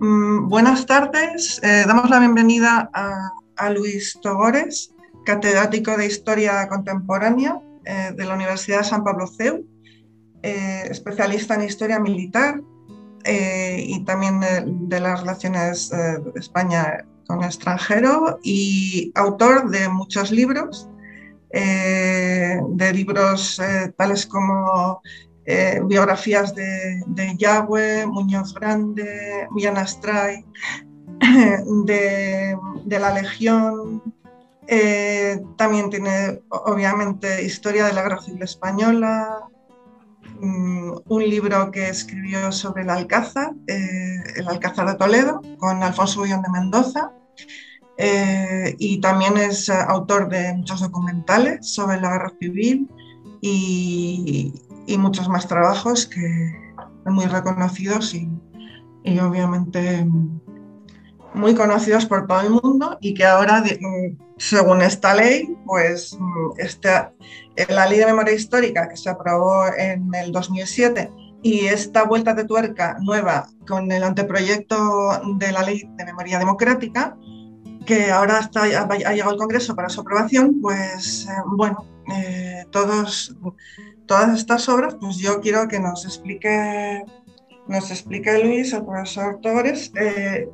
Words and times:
Mm, 0.00 0.48
buenas 0.48 0.86
tardes. 0.86 1.60
Eh, 1.62 1.84
damos 1.86 2.08
la 2.08 2.20
bienvenida 2.20 2.90
a, 2.94 3.68
Luis 3.68 4.18
Togores, 4.22 4.94
catedrático 5.26 5.94
de 5.98 6.06
Historia 6.06 6.66
Contemporánea 6.70 7.60
eh, 7.84 8.14
de 8.16 8.24
la 8.24 8.32
Universidad 8.34 8.78
de 8.78 8.84
San 8.84 9.04
Pablo 9.04 9.26
CEU, 9.26 9.66
eh, 10.42 10.84
especialista 10.90 11.56
en 11.56 11.64
Historia 11.64 12.00
Militar 12.00 12.62
y 13.26 14.02
también 14.06 14.40
de, 14.40 15.00
las 15.00 15.20
relaciones 15.20 15.90
de 15.90 16.32
España 16.36 17.04
con 17.26 17.40
el 17.40 17.44
extranjero 17.44 18.38
y 18.42 19.12
autor 19.14 19.68
de 19.68 19.90
muchos 19.90 20.30
libros, 20.30 20.88
de 21.52 22.92
libros 22.94 23.60
tales 23.98 24.24
como 24.24 25.02
eh, 25.52 25.80
biografías 25.84 26.54
de, 26.54 27.02
Yahweh, 27.36 28.06
Muñoz 28.06 28.54
Grande, 28.54 29.48
Millán 29.50 29.78
Astray, 29.78 30.44
de, 31.86 32.56
la 32.86 33.12
Legión. 33.12 34.00
Eh, 34.68 35.42
también 35.56 35.90
tiene, 35.90 36.40
obviamente, 36.50 37.42
historia 37.42 37.86
de 37.86 37.94
la 37.94 38.02
Guerra 38.02 38.22
Civil 38.22 38.42
Española, 38.44 39.40
mm, 40.40 40.92
un 41.08 41.22
libro 41.28 41.72
que 41.72 41.88
escribió 41.88 42.52
sobre 42.52 42.84
el 42.84 42.90
Alcázar, 42.90 43.50
eh, 43.66 44.22
el 44.36 44.46
Alcázar 44.46 44.86
de 44.86 44.94
Toledo, 44.94 45.42
con 45.58 45.82
Alfonso 45.82 46.20
Bullón 46.20 46.42
de 46.42 46.50
Mendoza. 46.50 47.12
y 48.78 48.98
también 49.02 49.36
es 49.36 49.68
autor 49.68 50.30
de 50.30 50.54
muchos 50.54 50.80
documentales 50.80 51.74
sobre 51.74 52.00
la 52.00 52.12
guerra 52.12 52.32
civil 52.40 52.88
y, 53.42 54.54
y 54.86 54.98
muchos 54.98 55.28
más 55.28 55.46
trabajos 55.46 56.06
que 56.06 56.74
muy 57.06 57.26
reconocidos 57.26 58.14
y, 58.14 58.28
obviamente 59.18 60.06
muy 61.32 61.54
conocidos 61.54 62.06
por 62.06 62.26
todo 62.26 62.40
el 62.40 62.50
mundo 62.50 62.98
y 63.00 63.14
que 63.14 63.24
ahora, 63.24 63.62
según 64.36 64.82
esta 64.82 65.14
ley, 65.14 65.56
pues 65.64 66.18
esta, 66.58 67.12
la 67.68 67.86
ley 67.86 68.00
de 68.00 68.06
memoria 68.06 68.34
histórica 68.34 68.88
que 68.88 68.96
se 68.96 69.10
aprobó 69.10 69.66
en 69.76 70.12
el 70.14 70.32
2007 70.32 71.10
y 71.42 71.66
esta 71.66 72.04
vuelta 72.04 72.34
de 72.34 72.44
tuerca 72.44 72.98
nueva 73.00 73.48
con 73.66 73.90
el 73.92 74.02
anteproyecto 74.02 74.76
de 75.38 75.52
la 75.52 75.62
ley 75.62 75.88
de 75.96 76.04
memoria 76.04 76.38
democrática, 76.38 77.16
que 77.86 78.10
ahora 78.10 78.40
está, 78.40 78.64
ha 78.64 79.12
llegado 79.12 79.30
al 79.30 79.36
Congreso 79.36 79.74
para 79.74 79.88
su 79.88 80.00
aprobación, 80.02 80.60
pues 80.60 81.26
eh, 81.26 81.42
bueno, 81.46 81.84
eh, 82.14 82.64
todos 82.70 83.34
todas 84.10 84.36
estas 84.36 84.68
obras, 84.68 84.96
pues 85.00 85.18
yo 85.18 85.40
quiero 85.40 85.68
que 85.68 85.78
nos 85.78 86.04
explique, 86.04 87.04
nos 87.68 87.92
explique 87.92 88.42
Luis, 88.42 88.72
el 88.72 88.84
profesor 88.84 89.38
Torres, 89.40 89.92
eh, 89.94 90.48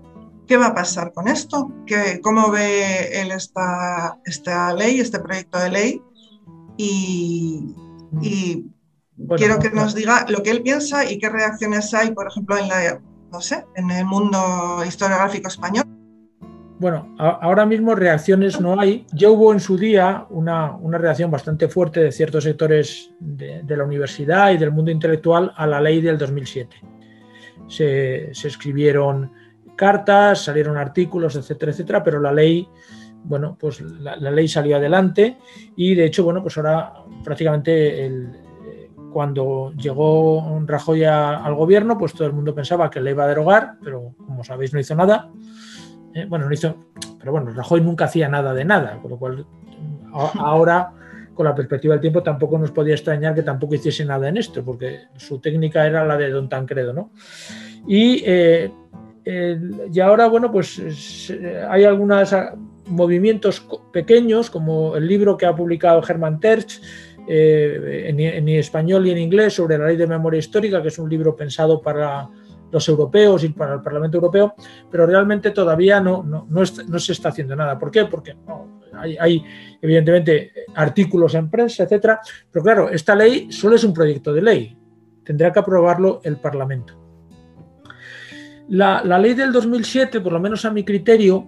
qué 0.47 0.59
va 0.59 0.67
a 0.67 0.75
pasar 0.75 1.11
con 1.15 1.27
esto, 1.27 1.73
¿Qué, 1.87 2.21
cómo 2.23 2.51
ve 2.51 3.19
él 3.19 3.31
esta, 3.31 4.19
esta 4.27 4.75
ley, 4.75 5.01
este 5.01 5.21
proyecto 5.21 5.59
de 5.59 5.71
ley, 5.71 6.03
y, 6.77 7.75
quiero 9.39 9.59
que 9.59 9.71
nos 9.71 9.95
diga 9.95 10.27
lo 10.29 10.43
que 10.43 10.51
él 10.51 10.63
piensa 10.63 11.11
y 11.11 11.19
qué 11.19 11.31
reacciones 11.31 11.95
hay, 11.95 12.11
por 12.11 12.27
ejemplo, 12.27 12.59
en 12.59 12.69
la, 12.69 13.01
no 13.33 13.41
sé, 13.41 13.65
en 13.75 13.91
el 13.91 14.05
mundo 14.05 14.85
historiográfico 14.87 15.49
español. 15.49 15.86
Bueno, 16.79 17.15
ahora 17.19 17.65
mismo 17.65 17.95
reacciones 17.95 18.61
no 18.61 18.79
hay. 18.79 19.07
Ya 19.13 19.31
hubo 19.31 19.53
en 19.53 19.61
su 19.61 19.79
día 19.79 20.27
una, 20.29 20.77
reacción 20.99 21.31
bastante 21.31 21.69
fuerte 21.69 22.01
de 22.01 22.13
ciertos 22.13 22.45
sectores 22.45 23.15
de, 23.19 23.77
la 23.77 23.85
universidad 23.85 24.53
y 24.53 24.59
del 24.59 24.73
mundo 24.73 24.91
intelectual 24.91 25.53
a 25.57 25.67
la 25.67 25.81
ley 25.81 26.03
del 26.03 26.19
2007. 26.19 26.77
Se, 27.67 28.31
escribieron 28.31 29.33
cartas, 29.75 30.45
salieron 30.45 30.77
artículos, 30.77 31.37
etcétera, 31.37 31.73
etcétera, 31.73 32.05
pero 32.05 32.21
la 32.21 32.33
ley, 32.33 32.69
bueno, 33.25 33.57
pues 33.59 33.81
la, 33.81 34.17
ley 34.17 34.47
salió 34.47 34.77
adelante 34.77 35.39
y 35.77 35.95
de 35.95 36.05
hecho, 36.05 36.25
bueno, 36.25 36.43
pues 36.43 36.59
ahora 36.59 36.93
prácticamente 37.25 38.05
cuando 39.15 39.73
llegó 39.79 40.61
Rajoy 40.67 41.05
al 41.05 41.55
gobierno, 41.55 41.97
pues 41.97 42.13
todo 42.13 42.27
el 42.27 42.35
mundo 42.35 42.55
pensaba 42.55 42.91
que 42.91 43.01
le 43.01 43.13
iba 43.13 43.25
a 43.25 43.29
derogar, 43.29 43.77
pero 43.83 44.15
como 44.19 44.45
sabéis 44.45 44.75
no 44.75 44.79
hizo 44.79 44.95
nada. 44.95 45.31
Eh, 46.17 46.25
bueno, 46.27 46.47
no 46.47 46.53
hizo, 46.55 46.75
pero 47.19 47.31
bueno, 47.31 47.51
Rajoy 47.51 47.83
nunca 47.83 48.07
hacía 48.07 48.27
nada 48.27 48.55
de 48.55 48.65
nada, 48.65 48.99
con 49.03 49.11
lo 49.11 49.19
cual 49.19 49.45
ahora, 50.13 50.91
con 51.35 51.45
la 51.45 51.55
perspectiva 51.55 51.93
del 51.93 52.01
tiempo, 52.01 52.23
tampoco 52.23 52.57
nos 52.57 52.71
podía 52.71 52.95
extrañar 52.95 53.35
que 53.35 53.43
tampoco 53.43 53.75
hiciese 53.75 54.03
nada 54.07 54.27
en 54.27 54.39
esto, 54.39 54.65
porque 54.65 55.01
su 55.19 55.41
técnica 55.41 55.87
era 55.87 56.07
la 56.07 56.17
de 56.17 56.31
Don 56.31 56.49
Tancredo, 56.49 56.95
¿no? 56.95 57.11
Y, 57.87 58.23
eh, 58.25 58.71
y 59.93 60.01
ahora, 60.01 60.29
bueno, 60.29 60.51
pues 60.51 60.81
hay 61.69 61.85
algunos 61.85 62.35
movimientos 62.87 63.67
pequeños, 63.93 64.49
como 64.49 64.97
el 64.97 65.07
libro 65.07 65.37
que 65.37 65.45
ha 65.45 65.55
publicado 65.55 66.01
Germán 66.01 66.41
Terch, 66.41 66.81
eh, 67.29 68.07
en, 68.09 68.21
en, 68.21 68.49
español 68.49 69.07
y 69.07 69.11
en 69.11 69.19
inglés 69.19 69.53
sobre 69.53 69.77
la 69.77 69.89
ley 69.89 69.97
de 69.97 70.07
memoria 70.07 70.39
histórica, 70.39 70.81
que 70.81 70.89
es 70.89 70.99
un 70.99 71.11
libro 71.11 71.37
pensado 71.37 71.83
para 71.83 72.31
los 72.71 72.89
europeos 72.89 73.45
y 73.45 73.51
para 73.51 73.75
el 73.75 73.83
Parlamento 73.83 74.17
Europeo, 74.17 74.55
pero 74.91 75.07
realmente 75.07 75.51
todavía 75.51 76.01
no, 76.01 76.23
no, 76.23 76.67
se 76.67 77.13
está 77.13 77.31
haciendo 77.31 77.57
nada. 77.57 77.79
¿Por 77.79 77.91
qué? 77.91 78.07
Porque 78.07 78.37
hay, 79.19 79.43
evidentemente 79.81 80.53
artículos 80.75 81.35
en 81.35 81.51
prensa, 81.51 81.85
etcétera, 81.85 82.21
pero 82.51 82.63
claro, 82.65 82.91
esta 82.91 83.15
ley 83.15 83.51
solo 83.51 83.77
es 83.77 83.85
un 83.85 83.93
proyecto 83.93 84.33
de 84.33 84.43
ley, 84.43 84.79
tendrá 85.25 85.53
que 85.53 85.59
aprobarlo 85.59 86.21
el 86.25 86.37
Parlamento. 86.37 86.95
La, 88.69 89.03
ley 89.19 89.35
del 89.35 89.53
2007, 89.53 90.21
por 90.21 90.33
lo 90.33 90.41
menos 90.41 90.65
a 90.65 90.71
mi 90.71 90.85
criterio, 90.85 91.47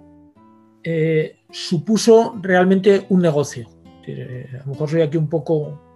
eh, 0.85 1.41
supuso 1.50 2.39
realmente 2.41 3.06
un 3.09 3.21
negocio. 3.21 3.69
Eh, 4.06 4.49
a 4.55 4.65
lo 4.65 4.73
mejor 4.73 4.89
soy 4.89 5.03
aquí 5.03 5.17
un 5.17 5.29
poco 5.29 5.89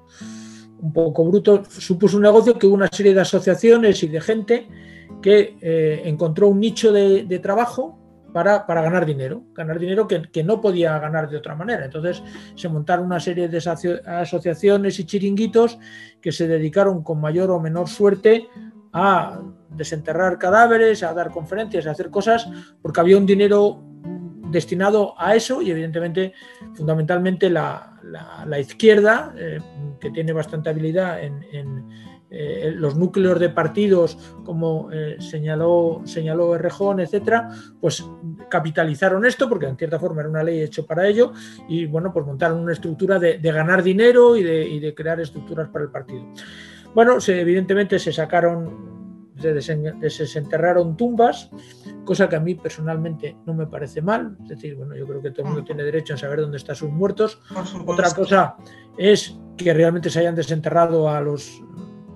un 0.82 0.92
poco 0.92 1.24
bruto, 1.24 1.62
supuso 1.68 2.16
un 2.16 2.24
negocio 2.24 2.58
que 2.58 2.66
hubo 2.66 2.74
una 2.74 2.88
serie 2.88 3.14
de 3.14 3.20
asociaciones 3.20 4.02
y 4.02 4.08
de 4.08 4.20
gente 4.20 4.66
que 5.22 5.56
eh, 5.60 6.02
encontró 6.04 6.48
un 6.48 6.60
nicho 6.60 6.92
de, 6.92 7.38
trabajo 7.38 7.98
para, 8.32 8.64
ganar 8.66 9.06
dinero, 9.06 9.44
ganar 9.54 9.78
dinero 9.78 10.06
que, 10.08 10.42
no 10.42 10.60
podía 10.60 10.98
ganar 10.98 11.30
de 11.30 11.36
otra 11.36 11.54
manera. 11.54 11.84
Entonces 11.84 12.22
se 12.54 12.68
montaron 12.68 13.06
una 13.06 13.20
serie 13.20 13.48
de 13.48 13.58
asociaciones 13.58 14.98
y 14.98 15.04
chiringuitos 15.04 15.78
que 16.20 16.32
se 16.32 16.46
dedicaron 16.46 17.02
con 17.02 17.20
mayor 17.20 17.50
o 17.50 17.60
menor 17.60 17.88
suerte 17.88 18.48
a 18.92 19.40
desenterrar 19.70 20.38
cadáveres, 20.38 21.02
a 21.02 21.14
dar 21.14 21.30
conferencias, 21.30 21.86
a 21.86 21.92
hacer 21.92 22.10
cosas, 22.10 22.48
porque 22.82 23.00
había 23.00 23.16
un 23.16 23.24
dinero 23.26 23.82
destinado 24.50 25.14
a 25.16 25.34
eso 25.34 25.62
y 25.62 25.70
evidentemente 25.70 26.34
fundamentalmente 26.74 27.48
la, 27.48 27.88
izquierda, 28.60 29.32
eh, 29.36 29.60
que 29.98 30.10
tiene 30.10 30.32
bastante 30.32 30.68
habilidad 30.68 31.22
en 31.22 32.11
eh, 32.34 32.72
los 32.74 32.96
núcleos 32.96 33.38
de 33.38 33.50
partidos, 33.50 34.16
como 34.42 34.90
eh, 34.90 35.16
señaló, 35.20 36.00
señaló 36.06 36.54
Errejón, 36.54 37.00
etcétera, 37.00 37.50
pues 37.78 38.02
capitalizaron 38.48 39.26
esto, 39.26 39.50
porque 39.50 39.66
en 39.66 39.76
cierta 39.76 39.98
forma 39.98 40.22
era 40.22 40.30
una 40.30 40.42
ley 40.42 40.62
hecha 40.62 40.82
para 40.82 41.06
ello, 41.06 41.34
y 41.68 41.84
bueno, 41.84 42.10
pues 42.10 42.24
montaron 42.24 42.60
una 42.60 42.72
estructura 42.72 43.18
de, 43.18 43.36
ganar 43.38 43.82
dinero 43.82 44.34
y 44.34 44.42
de, 44.42 44.94
crear 44.94 45.20
estructuras 45.20 45.68
para 45.68 45.84
el 45.84 45.90
partido. 45.90 46.24
Bueno, 46.94 47.18
evidentemente 47.26 47.98
se 47.98 48.14
sacaron, 48.14 49.30
se 49.38 49.52
desenterraron 49.52 50.96
tumbas, 50.96 51.50
cosa 52.06 52.30
que 52.30 52.36
a 52.36 52.40
mí 52.40 52.54
personalmente 52.54 53.36
no 53.44 53.52
me 53.52 53.66
parece 53.66 54.00
mal. 54.00 54.38
Es 54.44 54.48
decir, 54.48 54.76
bueno, 54.76 54.96
yo 54.96 55.06
creo 55.06 55.20
que 55.20 55.32
todo 55.32 55.42
el 55.42 55.48
mundo 55.48 55.64
tiene 55.64 55.82
derecho 55.82 56.14
a 56.14 56.16
saber 56.16 56.40
dónde 56.40 56.56
están 56.56 56.76
sus 56.76 56.90
muertos. 56.90 57.42
Otra 57.84 58.10
cosa 58.14 58.56
es 58.96 59.38
que 59.58 59.74
realmente 59.74 60.08
se 60.08 60.20
hayan 60.20 60.34
desenterrado 60.34 61.10
a 61.10 61.20
los 61.20 61.62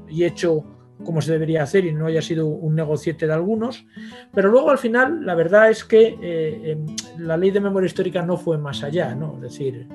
y 0.08 0.25
hecho 0.25 0.64
como 1.05 1.20
se 1.20 1.32
debería 1.32 1.62
hacer 1.62 1.85
y 1.85 1.93
no 1.93 2.06
haya 2.06 2.23
sido 2.23 2.47
un 2.47 2.75
negociete 2.75 3.26
de 3.26 3.32
algunos. 3.35 3.87
Pero 4.32 4.49
luego 4.50 4.70
al 4.70 4.79
final 4.79 5.25
la 5.26 5.35
verdad 5.35 5.70
es 5.70 5.85
que 5.85 6.17
eh, 6.20 6.73
em, 6.73 6.97
la 7.19 7.37
ley 7.37 7.50
de 7.50 7.61
memoria 7.61 7.87
histórica 7.87 8.23
no 8.23 8.37
fue 8.37 8.58
más 8.58 8.82
allá, 8.82 9.14
¿no? 9.14 9.35
Es 9.37 9.43
decir, 9.43 9.88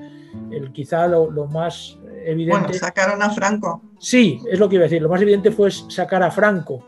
el, 0.50 0.72
quizá 0.72 1.06
lo, 1.08 1.28
más 1.48 1.98
evidente... 2.24 2.60
Bueno, 2.60 2.74
sacaron 2.74 3.22
a 3.22 3.30
Franco. 3.30 3.82
Sí, 3.98 4.40
es 4.48 4.58
lo 4.58 4.68
que 4.68 4.76
iba 4.76 4.84
a 4.84 4.88
decir. 4.88 5.02
Lo 5.02 5.08
más 5.08 5.20
evidente 5.20 5.50
fue 5.50 5.70
sacar 5.70 6.22
a 6.22 6.30
Franco. 6.30 6.86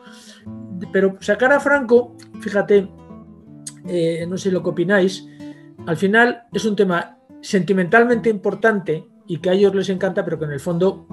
Pero 0.93 1.17
sacar 1.21 1.53
a 1.53 1.61
Franco, 1.61 2.17
fíjate, 2.41 2.89
eh, 3.89 4.27
no 4.29 4.39
sé 4.39 4.51
lo 4.51 4.63
que 4.63 4.71
opináis, 4.71 5.27
al 5.87 5.97
final 5.97 6.45
es 6.53 6.65
un 6.65 6.77
tema 6.77 7.19
sentimentalmente 7.41 8.31
importante 8.31 9.05
y 9.27 9.39
que 9.39 9.51
a 9.51 9.53
ellos 9.53 9.75
les 9.75 9.89
encanta, 9.89 10.25
pero 10.25 10.39
que 10.39 10.45
en 10.45 10.53
el 10.53 10.61
fondo 10.61 11.07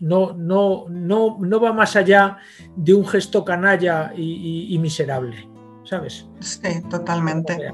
no, 0.00 0.32
no, 0.34 0.86
no, 0.88 1.38
no 1.40 1.60
va 1.60 1.72
más 1.72 1.96
allá 1.96 2.38
de 2.76 2.94
un 2.94 3.06
gesto 3.06 3.44
canalla 3.44 4.12
y, 4.16 4.76
miserable, 4.80 5.48
¿sabes? 5.84 6.28
Sí, 6.40 6.82
totalmente. 6.90 7.72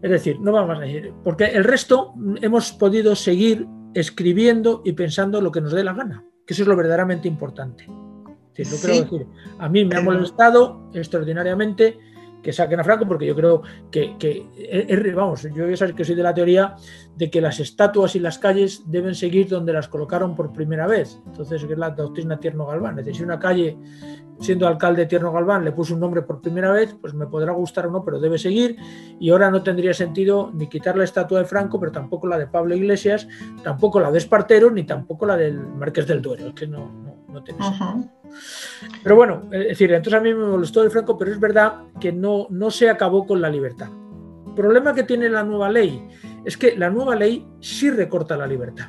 Es 0.00 0.10
decir, 0.10 0.40
no 0.40 0.52
va 0.52 0.66
más 0.66 0.80
allá, 0.80 1.12
porque 1.22 1.44
el 1.44 1.64
resto 1.64 2.14
hemos 2.40 2.72
podido 2.72 3.14
seguir 3.14 3.66
escribiendo 3.94 4.82
y 4.84 4.92
pensando 4.92 5.40
lo 5.40 5.52
que 5.52 5.60
nos 5.60 5.72
dé 5.72 5.84
la 5.84 5.92
gana, 5.92 6.24
que 6.46 6.54
eso 6.54 6.62
es 6.62 6.68
lo 6.68 6.76
verdaderamente 6.76 7.28
importante. 7.28 7.86
a 9.58 9.68
mí 9.68 9.84
me 9.84 9.96
ha 9.96 10.02
molestado 10.02 10.90
extraordinariamente 10.92 11.98
que 12.42 12.52
saquen 12.52 12.80
a 12.80 12.84
Franco, 12.84 13.06
porque 13.06 13.26
yo 13.26 13.34
creo 13.36 13.62
que, 13.90 14.46
vamos, 15.14 15.42
yo 15.54 15.68
ya 15.68 15.76
sabes 15.76 15.94
que 15.94 16.04
soy 16.04 16.14
de 16.14 16.22
la 16.22 16.34
teoría 16.34 16.74
de 17.16 17.30
que 17.30 17.40
las 17.40 17.60
estatuas 17.60 18.16
y 18.16 18.18
las 18.18 18.38
calles 18.38 18.82
deben 18.86 19.14
seguir 19.14 19.48
donde 19.48 19.72
las 19.72 19.88
colocaron 19.88 20.34
por 20.34 20.52
primera 20.52 20.86
vez. 20.86 21.20
Entonces, 21.26 21.64
que 21.64 21.74
es 21.74 21.78
la 21.78 21.90
doctrina 21.90 22.40
Tierno 22.40 22.66
Galván. 22.66 22.98
Es 22.98 23.06
decir, 23.06 23.18
si 23.18 23.24
una 23.24 23.38
calle, 23.38 23.78
siendo 24.40 24.66
alcalde 24.66 25.06
Tierno 25.06 25.30
Galván, 25.30 25.64
le 25.64 25.72
puso 25.72 25.94
un 25.94 26.00
nombre 26.00 26.22
por 26.22 26.40
primera 26.40 26.72
vez, 26.72 26.96
pues 27.00 27.14
me 27.14 27.26
podrá 27.26 27.52
gustar 27.52 27.86
o 27.86 27.90
no, 27.90 28.04
pero 28.04 28.18
debe 28.18 28.38
seguir. 28.38 28.76
Y 29.20 29.30
ahora 29.30 29.50
no 29.50 29.62
tendría 29.62 29.94
sentido 29.94 30.50
ni 30.52 30.68
quitar 30.68 30.96
la 30.96 31.04
estatua 31.04 31.38
de 31.38 31.44
Franco, 31.44 31.78
pero 31.78 31.92
tampoco 31.92 32.26
la 32.26 32.38
de 32.38 32.46
Pablo 32.46 32.74
Iglesias, 32.74 33.28
tampoco 33.62 34.00
la 34.00 34.10
de 34.10 34.18
Espartero, 34.18 34.70
ni 34.70 34.84
tampoco 34.84 35.26
la 35.26 35.36
del 35.36 35.58
Marqués 35.58 36.06
del 36.06 36.22
Duero. 36.22 36.48
Es 36.48 36.54
que 36.54 36.66
no, 36.66 37.11
tiene 37.40 37.62
sentido. 37.62 38.10
Pero 39.02 39.16
bueno, 39.16 39.42
es 39.52 39.68
decir, 39.68 39.92
entonces 39.92 40.18
a 40.18 40.22
mí 40.22 40.34
me 40.34 40.44
molestó 40.44 40.82
el 40.82 40.90
Franco, 40.90 41.16
pero 41.16 41.30
es 41.30 41.38
verdad 41.38 41.82
que 42.00 42.12
no, 42.12 42.46
no 42.50 42.70
se 42.70 42.90
acabó 42.90 43.26
con 43.26 43.40
la 43.40 43.48
libertad. 43.48 43.88
El 44.46 44.54
problema 44.54 44.94
que 44.94 45.04
tiene 45.04 45.28
la 45.28 45.44
nueva 45.44 45.70
ley 45.70 46.06
es 46.44 46.56
que 46.56 46.76
la 46.76 46.90
nueva 46.90 47.14
ley 47.14 47.46
sí 47.60 47.90
recorta 47.90 48.36
la 48.36 48.46
libertad. 48.46 48.86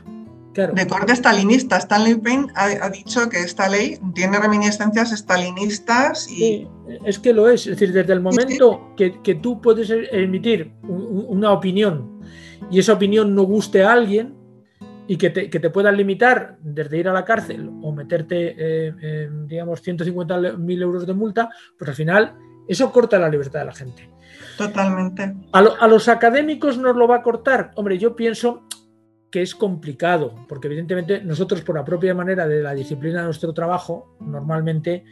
Claro. 0.53 0.73
De 0.73 0.85
corte 0.85 1.15
stalinista. 1.15 1.77
Stanley 1.77 2.15
Payne 2.15 2.47
ha, 2.55 2.89
dicho 2.89 3.27
que 3.29 3.39
esta 3.39 3.67
ley 3.67 3.97
tiene 4.13 4.39
reminiscencias 4.39 5.11
stalinistas 5.11 6.29
y... 6.29 6.67
es 7.05 7.17
que 7.17 7.33
lo 7.33 7.49
es. 7.49 7.61
Es 7.61 7.79
decir, 7.79 7.91
desde 7.91 8.13
el 8.13 8.21
momento 8.21 8.93
Que, 8.95 9.35
tú 9.41 9.61
puedes 9.61 9.89
emitir 9.89 10.73
una 10.83 11.51
opinión 11.51 12.21
y 12.69 12.79
esa 12.79 12.93
opinión 12.93 13.35
no 13.35 13.43
guste 13.43 13.83
a 13.83 13.93
alguien, 13.93 14.35
y 15.07 15.17
que 15.17 15.29
te, 15.29 15.49
que 15.49 15.59
te, 15.59 15.69
puedan 15.69 15.97
limitar 15.97 16.57
desde 16.61 16.97
ir 16.97 17.09
a 17.09 17.13
la 17.13 17.25
cárcel 17.25 17.69
o 17.81 17.91
meterte, 17.91 18.55
eh, 18.57 19.29
digamos, 19.47 19.85
150.000 19.85 20.81
euros 20.81 21.05
de 21.05 21.13
multa, 21.13 21.49
pues 21.77 21.89
al 21.89 21.95
final 21.95 22.35
eso 22.67 22.91
corta 22.91 23.19
la 23.19 23.29
libertad 23.29 23.59
de 23.59 23.65
la 23.65 23.73
gente. 23.73 24.09
Totalmente. 24.57 25.35
A, 25.51 25.87
los 25.87 26.07
académicos 26.07 26.77
nos 26.77 26.95
lo 26.95 27.07
va 27.07 27.17
a 27.17 27.21
cortar. 27.21 27.71
Hombre, 27.75 27.97
yo 27.97 28.15
pienso 28.15 28.67
que 29.31 29.41
es 29.41 29.55
complicado, 29.55 30.35
porque 30.47 30.67
evidentemente 30.67 31.21
nosotros 31.23 31.61
por 31.61 31.75
la 31.75 31.83
propia 31.83 32.13
manera 32.13 32.47
de 32.47 32.61
la 32.61 32.73
disciplina 32.73 33.19
de 33.19 33.25
nuestro 33.25 33.53
trabajo, 33.53 34.15
normalmente, 34.19 35.03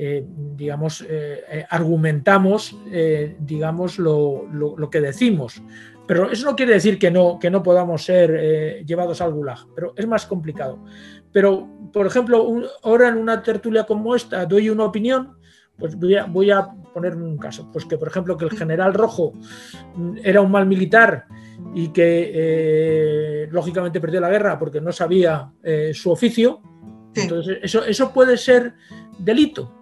eh, 0.00 0.24
digamos, 0.56 1.04
eh, 1.08 1.66
argumentamos, 1.68 2.78
digamos, 3.40 3.98
lo, 3.98 4.46
lo, 4.52 4.90
que 4.90 5.00
decimos. 5.00 5.60
Pero 6.08 6.30
eso 6.30 6.46
no 6.46 6.56
quiere 6.56 6.72
decir 6.72 6.98
que 6.98 7.10
no, 7.10 7.38
que 7.38 7.50
no 7.50 7.62
podamos 7.62 8.02
ser 8.02 8.34
eh, 8.34 8.84
llevados 8.86 9.20
al 9.20 9.34
gulag, 9.34 9.58
pero 9.74 9.92
es 9.94 10.06
más 10.06 10.24
complicado. 10.24 10.82
Pero, 11.30 11.68
por 11.92 12.06
ejemplo, 12.06 12.62
ahora 12.82 13.08
en 13.08 13.18
una 13.18 13.42
tertulia 13.42 13.84
como 13.84 14.14
esta 14.14 14.46
doy 14.46 14.70
una 14.70 14.84
opinión, 14.84 15.36
pues 15.76 15.96
voy 15.96 16.16
a, 16.16 16.24
voy 16.24 16.50
a 16.50 16.66
poner 16.94 17.14
un 17.14 17.36
caso. 17.36 17.68
Pues 17.70 17.84
que, 17.84 17.98
por 17.98 18.08
ejemplo, 18.08 18.38
que 18.38 18.46
el 18.46 18.52
general 18.52 18.94
Rojo 18.94 19.34
era 20.24 20.40
un 20.40 20.50
mal 20.50 20.64
militar 20.64 21.26
y 21.74 21.88
que 21.88 22.32
eh, 22.34 23.48
lógicamente 23.50 24.00
perdió 24.00 24.20
la 24.20 24.30
guerra 24.30 24.58
porque 24.58 24.80
no 24.80 24.92
sabía 24.92 25.52
eh, 25.62 25.92
su 25.92 26.10
oficio. 26.10 26.62
Entonces, 27.14 27.58
eso, 27.62 27.84
eso 27.84 28.14
puede 28.14 28.38
ser 28.38 28.72
delito. 29.18 29.77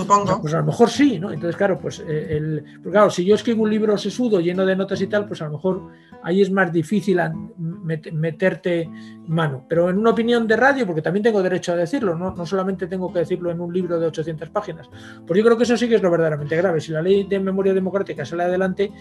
Supongo. 0.00 0.42
Pues 0.42 0.52
a 0.52 0.58
lo 0.58 0.66
mejor 0.66 0.90
sí, 0.90 1.18
¿no? 1.18 1.32
Entonces, 1.32 1.56
claro, 1.56 1.78
pues 1.78 2.00
eh, 2.00 2.36
el, 2.36 2.64
claro, 2.82 3.08
si 3.08 3.24
yo 3.24 3.34
escribo 3.34 3.62
un 3.62 3.70
libro 3.70 3.96
sesudo 3.96 4.40
lleno 4.40 4.66
de 4.66 4.76
notas 4.76 5.00
y 5.00 5.06
tal, 5.06 5.26
pues 5.26 5.40
a 5.40 5.46
lo 5.46 5.52
mejor 5.52 5.90
ahí 6.22 6.42
es 6.42 6.50
más 6.50 6.70
difícil 6.70 7.18
meterte 7.56 8.90
mano. 9.26 9.64
Pero 9.66 9.88
en 9.88 9.96
una 9.96 10.10
opinión 10.10 10.46
de 10.46 10.54
radio, 10.54 10.84
porque 10.84 11.00
también 11.00 11.22
tengo 11.22 11.42
derecho 11.42 11.72
a 11.72 11.76
decirlo, 11.76 12.14
¿no? 12.14 12.34
no 12.34 12.44
solamente 12.44 12.86
tengo 12.88 13.10
que 13.10 13.20
decirlo 13.20 13.50
en 13.50 13.58
un 13.58 13.72
libro 13.72 13.98
de 13.98 14.06
800 14.06 14.50
páginas, 14.50 14.90
pues 15.26 15.38
yo 15.38 15.44
creo 15.44 15.56
que 15.56 15.62
eso 15.62 15.78
sí 15.78 15.88
que 15.88 15.94
es 15.94 16.02
lo 16.02 16.10
verdaderamente 16.10 16.56
grave. 16.56 16.78
Si 16.82 16.92
la 16.92 17.00
ley 17.00 17.24
de 17.24 17.40
memoria 17.40 17.72
democrática 17.72 18.26
sale 18.26 18.42
adelante, 18.42 18.92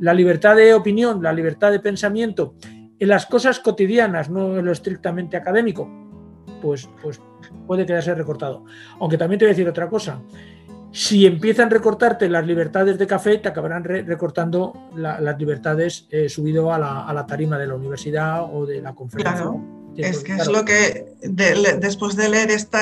la 0.00 0.14
libertad 0.14 0.56
de 0.56 0.72
opinión, 0.72 1.22
la 1.22 1.34
libertad 1.34 1.72
de 1.72 1.80
pensamiento, 1.80 2.54
en 2.98 3.08
las 3.08 3.26
cosas 3.26 3.60
cotidianas, 3.60 4.30
no 4.30 4.56
en 4.56 4.64
lo 4.64 4.72
estrictamente 4.72 5.36
académico, 5.36 6.07
pues, 6.60 6.88
pues 7.02 7.20
puede 7.66 7.86
quedarse 7.86 8.14
recortado. 8.14 8.64
Aunque 9.00 9.18
también 9.18 9.38
te 9.38 9.44
voy 9.44 9.50
a 9.50 9.54
decir 9.54 9.68
otra 9.68 9.88
cosa. 9.88 10.20
Si 10.90 11.26
empiezan 11.26 11.66
a 11.66 11.70
recortarte 11.70 12.28
las 12.28 12.46
libertades 12.46 12.98
de 12.98 13.06
café, 13.06 13.38
te 13.38 13.48
acabarán 13.48 13.84
recortando 13.84 14.72
las 14.94 15.38
libertades 15.38 16.06
eh, 16.10 16.28
subido 16.28 16.72
a 16.72 16.78
la, 16.78 17.26
tarima 17.26 17.58
de 17.58 17.66
la 17.66 17.74
universidad 17.74 18.44
o 18.52 18.64
de 18.64 18.80
la 18.80 18.94
conferencia. 18.94 19.34
Claro. 19.34 19.78
Es 19.96 20.22
que 20.22 20.34
es 20.34 20.46
lo 20.46 20.64
que, 20.64 21.12
después 21.22 22.14
de 22.14 22.28
leer 22.28 22.50
este 22.50 22.78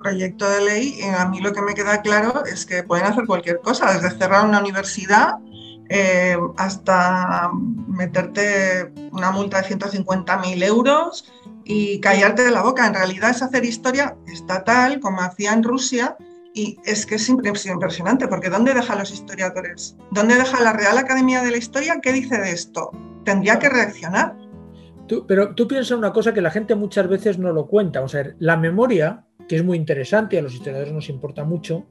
proyecto 0.00 0.48
de 0.48 0.64
ley, 0.64 1.00
a 1.16 1.28
mí 1.28 1.40
lo 1.40 1.52
que 1.52 1.60
me 1.60 1.74
queda 1.74 2.00
claro 2.00 2.44
es 2.46 2.64
que 2.64 2.82
pueden 2.82 3.04
hacer 3.04 3.26
cualquier 3.26 3.60
cosa, 3.60 3.92
desde 3.92 4.16
cerrar 4.16 4.46
una 4.46 4.60
universidad 4.60 5.34
eh, 5.90 6.38
hasta 6.56 7.50
meterte 7.86 8.90
una 9.10 9.30
multa 9.30 9.60
de 9.60 9.76
150.000 9.76 10.64
euros 10.64 11.30
y 11.64 12.00
callarte 12.00 12.42
de 12.42 12.50
la 12.50 12.62
boca. 12.62 12.86
En 12.86 12.94
realidad 12.94 13.30
es 13.30 13.42
hacer 13.42 13.64
historia 13.64 14.16
estatal, 14.26 15.00
como 15.00 15.20
hacía 15.20 15.52
en 15.52 15.62
Rusia, 15.62 16.16
y 16.54 16.78
es 16.84 17.06
que 17.06 17.14
es 17.14 17.28
impresionante, 17.28 18.28
porque 18.28 18.50
¿dónde 18.50 18.74
dejan 18.74 18.98
los 18.98 19.10
historiadores? 19.10 19.96
¿Dónde 20.10 20.34
deja 20.34 20.62
la 20.62 20.72
Real 20.72 20.98
Academia 20.98 21.42
de 21.42 21.50
la 21.50 21.56
Historia? 21.56 21.98
¿Qué 22.02 22.12
dice 22.12 22.38
de 22.38 22.50
esto? 22.50 22.90
Tendría 23.24 23.58
que 23.58 23.68
reaccionar. 23.68 24.36
pero 25.26 25.54
tú 25.54 25.68
piensas 25.68 25.96
una 25.96 26.12
cosa 26.12 26.32
que 26.34 26.40
la 26.40 26.50
gente 26.50 26.74
muchas 26.74 27.08
veces 27.08 27.38
no 27.38 27.52
lo 27.52 27.66
cuenta. 27.66 28.02
O 28.02 28.08
sea, 28.08 28.34
la 28.38 28.56
memoria, 28.56 29.24
que 29.48 29.56
es 29.56 29.64
muy 29.64 29.76
interesante, 29.76 30.38
a 30.38 30.42
los 30.42 30.54
historiadores 30.54 30.92
nos 30.92 31.08
importa 31.08 31.44
mucho, 31.44 31.86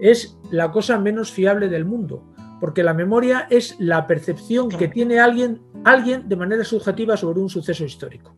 es 0.00 0.36
la 0.50 0.72
cosa 0.72 0.98
menos 0.98 1.30
fiable 1.30 1.68
del 1.68 1.84
mundo. 1.84 2.24
Porque 2.60 2.82
la 2.82 2.94
memoria 2.94 3.46
es 3.50 3.76
la 3.78 4.06
percepción 4.06 4.68
que 4.68 4.88
tiene 4.88 5.18
alguien, 5.18 5.60
alguien 5.84 6.28
de 6.28 6.36
manera 6.36 6.64
subjetiva 6.64 7.16
sobre 7.16 7.40
un 7.40 7.50
suceso 7.50 7.84
histórico 7.84 8.36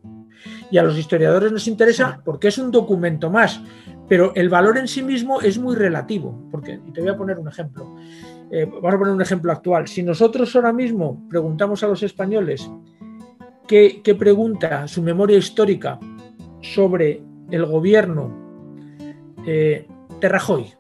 y 0.70 0.78
a 0.78 0.82
los 0.82 0.98
historiadores 0.98 1.52
nos 1.52 1.66
interesa 1.68 2.20
porque 2.24 2.48
es 2.48 2.58
un 2.58 2.70
documento 2.70 3.30
más, 3.30 3.60
pero 4.08 4.32
el 4.34 4.48
valor 4.48 4.78
en 4.78 4.88
sí 4.88 5.02
mismo 5.02 5.40
es 5.40 5.58
muy 5.58 5.76
relativo. 5.76 6.48
Porque, 6.50 6.80
y 6.86 6.92
te 6.92 7.00
voy 7.00 7.10
a 7.10 7.16
poner 7.16 7.38
un 7.38 7.48
ejemplo. 7.48 7.96
Eh, 8.50 8.66
vamos 8.66 8.94
a 8.94 8.98
poner 8.98 9.14
un 9.14 9.22
ejemplo 9.22 9.52
actual. 9.52 9.88
Si 9.88 10.02
nosotros 10.02 10.54
ahora 10.56 10.72
mismo 10.72 11.26
preguntamos 11.28 11.82
a 11.82 11.88
los 11.88 12.02
españoles 12.02 12.70
qué, 13.66 14.16
pregunta 14.18 14.86
su 14.88 15.02
memoria 15.02 15.38
histórica 15.38 15.98
sobre 16.60 17.22
el 17.50 17.66
gobierno 17.66 18.32
eh, 19.46 19.86
de 20.20 20.28
Rajoy, 20.28 20.72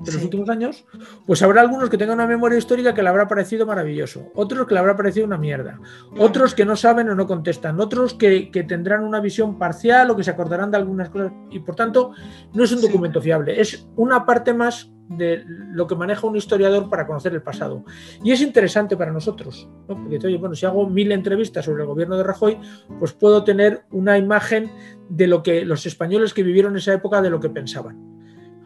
de 0.00 0.12
los 0.12 0.22
últimos 0.22 0.48
años, 0.48 0.84
pues 1.26 1.42
habrá 1.42 1.60
algunos 1.60 1.90
que 1.90 1.98
tengan 1.98 2.18
una 2.18 2.26
memoria 2.26 2.58
histórica 2.58 2.94
que 2.94 3.02
le 3.02 3.08
habrá 3.08 3.26
parecido 3.26 3.66
maravilloso, 3.66 4.30
otros 4.34 4.66
que 4.66 4.74
le 4.74 4.80
habrá 4.80 4.96
parecido 4.96 5.26
una 5.26 5.38
mierda, 5.38 5.80
otros 6.16 6.54
que 6.54 6.64
no 6.64 6.76
saben 6.76 7.08
o 7.08 7.14
no 7.14 7.26
contestan, 7.26 7.80
otros 7.80 8.14
que, 8.14 8.50
tendrán 8.68 9.04
una 9.04 9.20
visión 9.20 9.58
parcial 9.58 10.10
o 10.10 10.16
que 10.16 10.24
se 10.24 10.30
acordarán 10.30 10.70
de 10.70 10.76
algunas 10.76 11.10
cosas 11.10 11.32
y 11.50 11.60
por 11.60 11.74
tanto 11.74 12.12
no 12.52 12.64
es 12.64 12.72
un 12.72 12.80
documento 12.80 13.20
fiable, 13.20 13.60
es 13.60 13.88
una 13.96 14.24
parte 14.24 14.52
más 14.52 14.92
de 15.08 15.42
lo 15.46 15.86
que 15.86 15.94
maneja 15.94 16.26
un 16.26 16.36
historiador 16.36 16.90
para 16.90 17.06
conocer 17.06 17.32
el 17.32 17.40
pasado. 17.40 17.82
Y 18.22 18.32
es 18.32 18.42
interesante 18.42 18.94
para 18.94 19.10
nosotros, 19.10 19.66
porque 19.86 20.18
oye, 20.22 20.36
bueno, 20.36 20.54
si 20.54 20.66
hago 20.66 20.86
mil 20.88 21.12
entrevistas 21.12 21.64
sobre 21.64 21.82
el 21.82 21.88
gobierno 21.88 22.18
de 22.18 22.24
Rajoy, 22.24 22.58
pues 22.98 23.14
puedo 23.14 23.42
tener 23.42 23.84
una 23.90 24.18
imagen 24.18 24.70
de 25.08 25.26
lo 25.26 25.42
que 25.42 25.64
los 25.64 25.86
españoles 25.86 26.34
que 26.34 26.42
vivieron 26.42 26.76
esa 26.76 26.92
época, 26.92 27.22
de 27.22 27.30
lo 27.30 27.40
que 27.40 27.48
pensaban. 27.48 28.07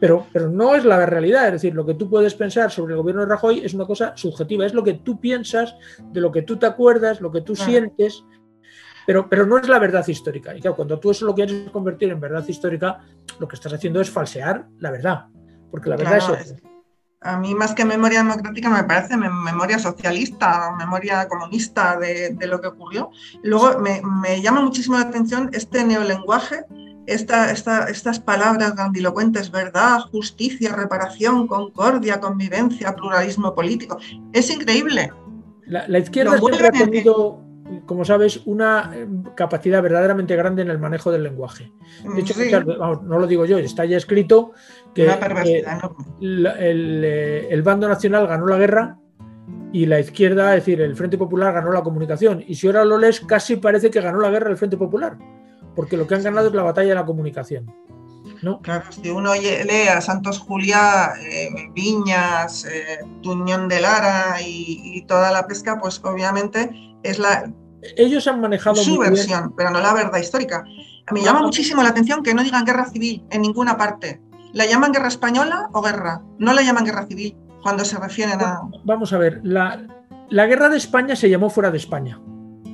Pero, 0.03 0.27
pero 0.33 0.51
no 0.51 0.75
es 0.75 0.85
la 0.85 1.07
realidad, 1.07 1.47
es 1.47 1.53
decir, 1.53 1.77
lo 1.77 1.87
que 1.87 1.95
tú 1.95 2.11
puedes 2.11 2.35
pensar 2.35 2.73
sobre 2.73 2.95
el 2.95 2.99
gobierno 2.99 3.23
de 3.23 3.29
Rajoy 3.29 3.61
es 3.65 3.73
una 3.73 3.87
cosa 3.87 4.17
subjetiva, 4.17 4.67
es 4.67 4.75
lo 4.75 4.83
que 4.83 4.95
tú 4.95 5.21
piensas, 5.21 5.77
de 6.11 6.21
lo 6.21 6.33
que 6.33 6.43
tú 6.43 6.57
te 6.57 6.67
acuerdas, 6.67 7.21
lo 7.21 7.31
que 7.31 7.43
tú 7.43 7.55
sientes, 7.55 8.25
pero, 9.07 9.29
pero 9.29 9.47
no 9.47 9.59
es 9.59 9.69
la 9.69 9.79
verdad 9.79 10.05
histórica. 10.09 10.57
Y 10.57 10.61
claro, 10.61 10.75
cuando 10.75 10.99
tú 10.99 11.13
eso 11.13 11.25
lo 11.25 11.37
quieres 11.37 11.71
convertir 11.71 12.11
en 12.11 12.19
verdad 12.19 12.45
histórica, 12.49 12.99
lo 13.39 13.47
que 13.47 13.55
estás 13.55 13.75
haciendo 13.75 14.01
es 14.01 14.11
falsear 14.11 14.67
la 14.81 14.91
verdad, 14.91 15.27
porque 15.71 15.89
la 15.89 15.95
verdad 15.95 16.17
es 16.41 16.57
A 17.21 17.39
mí 17.39 17.55
más 17.55 17.73
que 17.73 17.85
memoria 17.85 18.25
democrática 18.25 18.71
me 18.71 18.83
parece 18.83 19.17
memoria 19.17 19.79
socialista, 19.79 20.75
memoria 20.77 21.29
comunista 21.29 21.97
de, 21.97 22.37
lo 22.49 22.61
que 22.61 22.67
ocurrió. 22.67 23.11
Luego 23.45 23.79
me, 23.79 24.03
me, 24.21 24.43
llama 24.43 24.63
muchísimo 24.63 24.99
la 24.99 25.05
atención 25.05 25.49
este 25.53 25.85
neolenguaje 25.85 26.65
esta, 27.07 27.51
estas 27.51 28.21
palabras 28.21 28.75
grandilocuentes, 28.77 29.51
verdad, 29.51 30.01
justicia, 30.11 30.75
reparación, 30.75 31.47
concordia, 31.47 32.21
convivencia, 32.21 32.95
pluralismo 32.95 33.55
político. 33.55 33.99
Es 34.33 34.51
increíble. 34.51 35.11
La, 35.67 35.99
izquierda 35.99 36.39
siempre 36.39 36.69
ha 36.69 36.73
tenido, 36.73 37.41
como 37.87 38.05
sabes, 38.05 38.43
una 38.45 38.93
eh, 38.95 39.07
capacidad 39.35 39.83
verdaderamente 39.83 40.37
grande 40.37 40.63
en 40.63 40.71
el 40.71 40.79
manejo 40.79 41.11
del 41.11 41.23
lenguaje. 41.23 41.73
De 42.15 42.21
hecho, 42.21 42.35
no 43.03 43.19
lo 43.19 43.27
digo 43.27 43.47
yo, 43.47 43.59
está 43.59 43.85
ya 43.85 43.97
escrito 43.97 44.53
que 44.95 45.07
eh, 45.09 45.65
el, 47.51 47.63
bando 47.63 47.89
nacional 47.89 48.27
ganó 48.27 48.47
la 48.47 48.59
guerra 48.59 48.99
y 49.73 49.87
la 49.87 49.99
izquierda, 49.99 50.55
es 50.55 50.65
decir, 50.65 50.83
el 50.83 50.95
Frente 50.95 51.17
Popular 51.17 51.55
ganó 51.55 51.73
la 51.73 51.83
comunicación. 51.83 52.45
Y 52.47 52.57
si 52.57 52.67
ahora 52.67 52.85
lo 52.85 52.99
lees, 52.99 53.21
casi 53.21 53.57
parece 53.57 53.91
que 53.91 54.01
ganó 54.03 54.21
la 54.21 54.31
guerra 54.31 54.51
el 54.51 54.59
Frente 54.59 54.77
Popular 54.77 55.17
porque 55.75 55.97
lo 55.97 56.07
que 56.07 56.14
han 56.14 56.23
ganado 56.23 56.49
es 56.49 56.55
la 56.55 56.62
batalla 56.62 56.91
de 56.91 56.95
la 56.95 57.07
comunicación. 57.07 57.73
Claro, 58.62 58.85
si 58.91 59.09
uno 59.09 59.35
lee 59.35 59.88
a 59.88 60.00
Santos 60.00 60.41
Juliá, 60.41 61.12
eh, 61.21 61.71
Viñas, 61.75 62.64
eh, 62.64 62.99
Tuñón 63.23 63.69
de 63.69 63.81
Lara 63.81 64.37
y, 64.45 65.05
toda 65.07 65.31
la 65.31 65.47
pesca, 65.47 65.79
pues 65.81 66.00
obviamente 66.05 66.71
es 67.05 67.19
la... 67.19 67.52
Ellos 67.97 68.26
han 68.26 68.41
manejado 68.41 68.76
su 68.76 68.99
versión, 68.99 69.55
pero 69.57 69.71
no 69.71 69.81
la 69.81 69.93
verdad 69.93 70.19
histórica. 70.19 70.64
Me 71.12 71.23
llama 71.23 71.41
muchísimo 71.41 71.83
la 71.83 71.91
atención 71.91 72.23
que 72.23 72.35
no 72.35 72.43
digan 72.43 72.64
guerra 72.64 72.87
civil 72.87 73.25
en 73.31 73.43
ninguna 73.43 73.76
parte. 73.76 74.21
¿La 74.52 74.67
llaman 74.67 74.93
guerra 74.93 75.09
española 75.09 75.69
o 75.73 75.81
guerra? 75.81 76.23
No 76.38 76.52
la 76.52 76.62
llaman 76.62 76.85
guerra 76.85 77.07
civil 77.07 77.37
cuando 77.62 77.85
se 77.85 77.99
refieren 77.99 78.41
a... 78.41 78.61
Vamos 78.85 79.12
a 79.12 79.19
ver, 79.19 79.41
la, 79.45 79.87
la 80.31 80.47
guerra 80.47 80.69
de 80.69 80.76
España 80.76 81.17
se 81.17 81.31
llamó 81.31 81.49
fuera 81.49 81.71
de 81.71 81.79
España. 81.79 82.21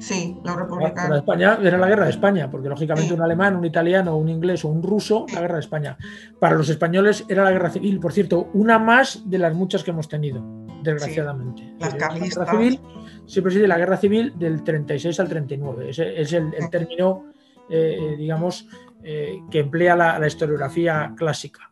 Sí, 0.00 0.37
la 0.45 0.55
República. 0.57 1.09
La, 1.09 1.19
España 1.19 1.59
era 1.62 1.78
la 1.78 1.88
guerra 1.88 2.05
de 2.05 2.11
España, 2.11 2.50
porque 2.50 2.69
lógicamente 2.69 3.14
un 3.14 3.23
alemán, 3.23 3.57
un 3.57 3.64
italiano, 3.64 4.17
un 4.17 4.28
inglés 4.28 4.64
o 4.64 4.69
un 4.69 4.83
ruso, 4.83 5.26
la 5.33 5.40
guerra 5.40 5.55
de 5.55 5.61
España. 5.61 5.97
Para 6.38 6.55
los 6.57 6.69
españoles 6.69 7.25
era 7.28 7.45
la 7.45 7.50
guerra 7.50 7.71
civil, 7.71 8.00
por 8.00 8.12
cierto, 8.12 8.49
una 8.55 8.78
más 8.78 9.28
de 9.28 9.38
las 9.38 9.55
muchas 9.55 9.83
que 9.83 9.90
hemos 9.90 10.09
tenido, 10.09 10.43
desgraciadamente. 10.83 11.75
la 11.78 11.90
guerra 11.90 12.50
civil 12.50 12.81
se 13.26 13.43
preside 13.43 13.69
la 13.69 13.78
guerra 13.78 13.97
civil 13.97 14.33
del 14.38 14.62
36 14.62 15.19
al 15.21 15.28
39. 15.28 15.90
Ese 15.90 16.21
es 16.21 16.33
el, 16.33 16.52
término, 16.71 17.26
eh, 17.69 18.14
digamos, 18.17 18.67
eh, 19.02 19.40
que 19.50 19.61
emplea 19.61 19.97
la 19.97 20.26
historiografía 20.26 21.12
clásica 21.17 21.69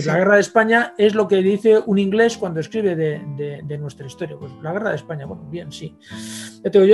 la 0.00 0.16
guerra 0.16 0.34
de 0.36 0.40
España 0.40 0.94
es 0.96 1.14
lo 1.14 1.28
que 1.28 1.36
dice 1.36 1.78
un 1.84 1.98
inglés 1.98 2.38
cuando 2.38 2.60
escribe 2.60 2.96
de, 2.96 3.78
nuestra 3.78 4.06
historia. 4.06 4.36
Pues 4.38 4.52
la 4.62 4.72
guerra 4.72 4.90
de 4.90 4.96
España, 4.96 5.26
bueno, 5.26 5.44
bien, 5.50 5.70
sí. 5.70 5.96